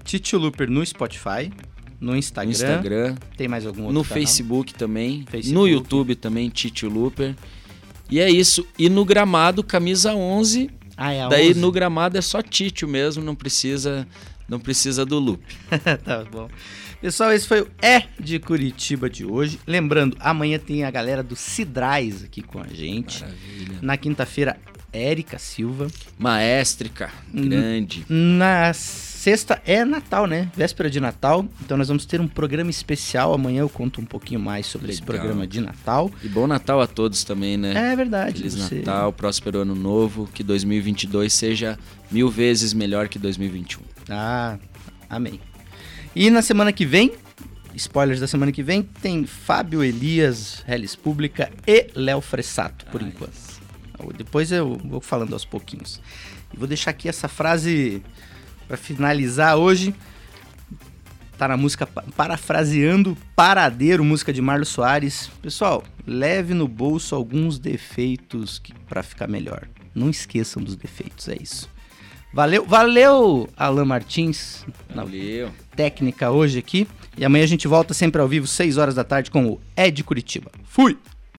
[0.05, 1.51] Titio Looper no Spotify,
[2.01, 2.47] no Instagram.
[2.47, 4.05] No Instagram, Tem mais algum no canal?
[4.05, 5.53] Facebook também, Facebook.
[5.53, 7.35] no YouTube também, Titio Looper.
[8.09, 8.65] E é isso.
[8.79, 10.71] E no gramado, camisa 11.
[10.99, 11.61] Ah, é Daí 11?
[11.61, 14.07] no gramado é só Titio mesmo, não precisa,
[14.49, 15.43] não precisa do loop.
[16.05, 16.51] tá bom.
[17.01, 19.61] Pessoal, esse foi o É de Curitiba de hoje.
[19.65, 23.21] Lembrando, amanhã tem a galera do Cidrais aqui com a gente.
[23.21, 23.79] Maravilha.
[23.81, 24.59] Na quinta-feira,
[24.93, 25.87] Érica Silva.
[26.19, 28.05] Maestrica, grande.
[28.09, 28.73] Na
[29.19, 30.49] sexta é Natal, né?
[30.57, 31.45] Véspera de Natal.
[31.61, 33.35] Então nós vamos ter um programa especial.
[33.35, 35.17] Amanhã eu conto um pouquinho mais sobre esse Legal.
[35.17, 36.11] programa de Natal.
[36.23, 37.93] E bom Natal a todos também, né?
[37.93, 38.39] É verdade.
[38.39, 41.77] Feliz você- Natal, próspero ano novo, que 2022 seja
[42.11, 43.83] mil vezes melhor que 2021.
[44.09, 44.57] Ah,
[45.11, 45.41] amém.
[46.15, 47.13] E na semana que vem,
[47.75, 53.49] spoilers da semana que vem, tem Fábio Elias, Relis Pública e Léo Fressato, por enquanto.
[54.17, 56.01] Depois eu vou falando aos pouquinhos.
[56.55, 58.01] E vou deixar aqui essa frase
[58.69, 59.95] para finalizar hoje.
[61.39, 65.31] Tá na música pa- Parafraseando Paradeiro, música de Marlos Soares.
[65.41, 69.67] Pessoal, leve no bolso alguns defeitos para ficar melhor.
[69.95, 71.69] Não esqueçam dos defeitos, é isso.
[72.33, 75.51] Valeu, valeu, Alan Martins, na Valeu.
[75.75, 76.87] técnica hoje aqui.
[77.17, 80.05] E amanhã a gente volta sempre ao vivo, 6 horas da tarde, com o Ed
[80.05, 80.51] Curitiba.
[80.65, 80.99] Fui!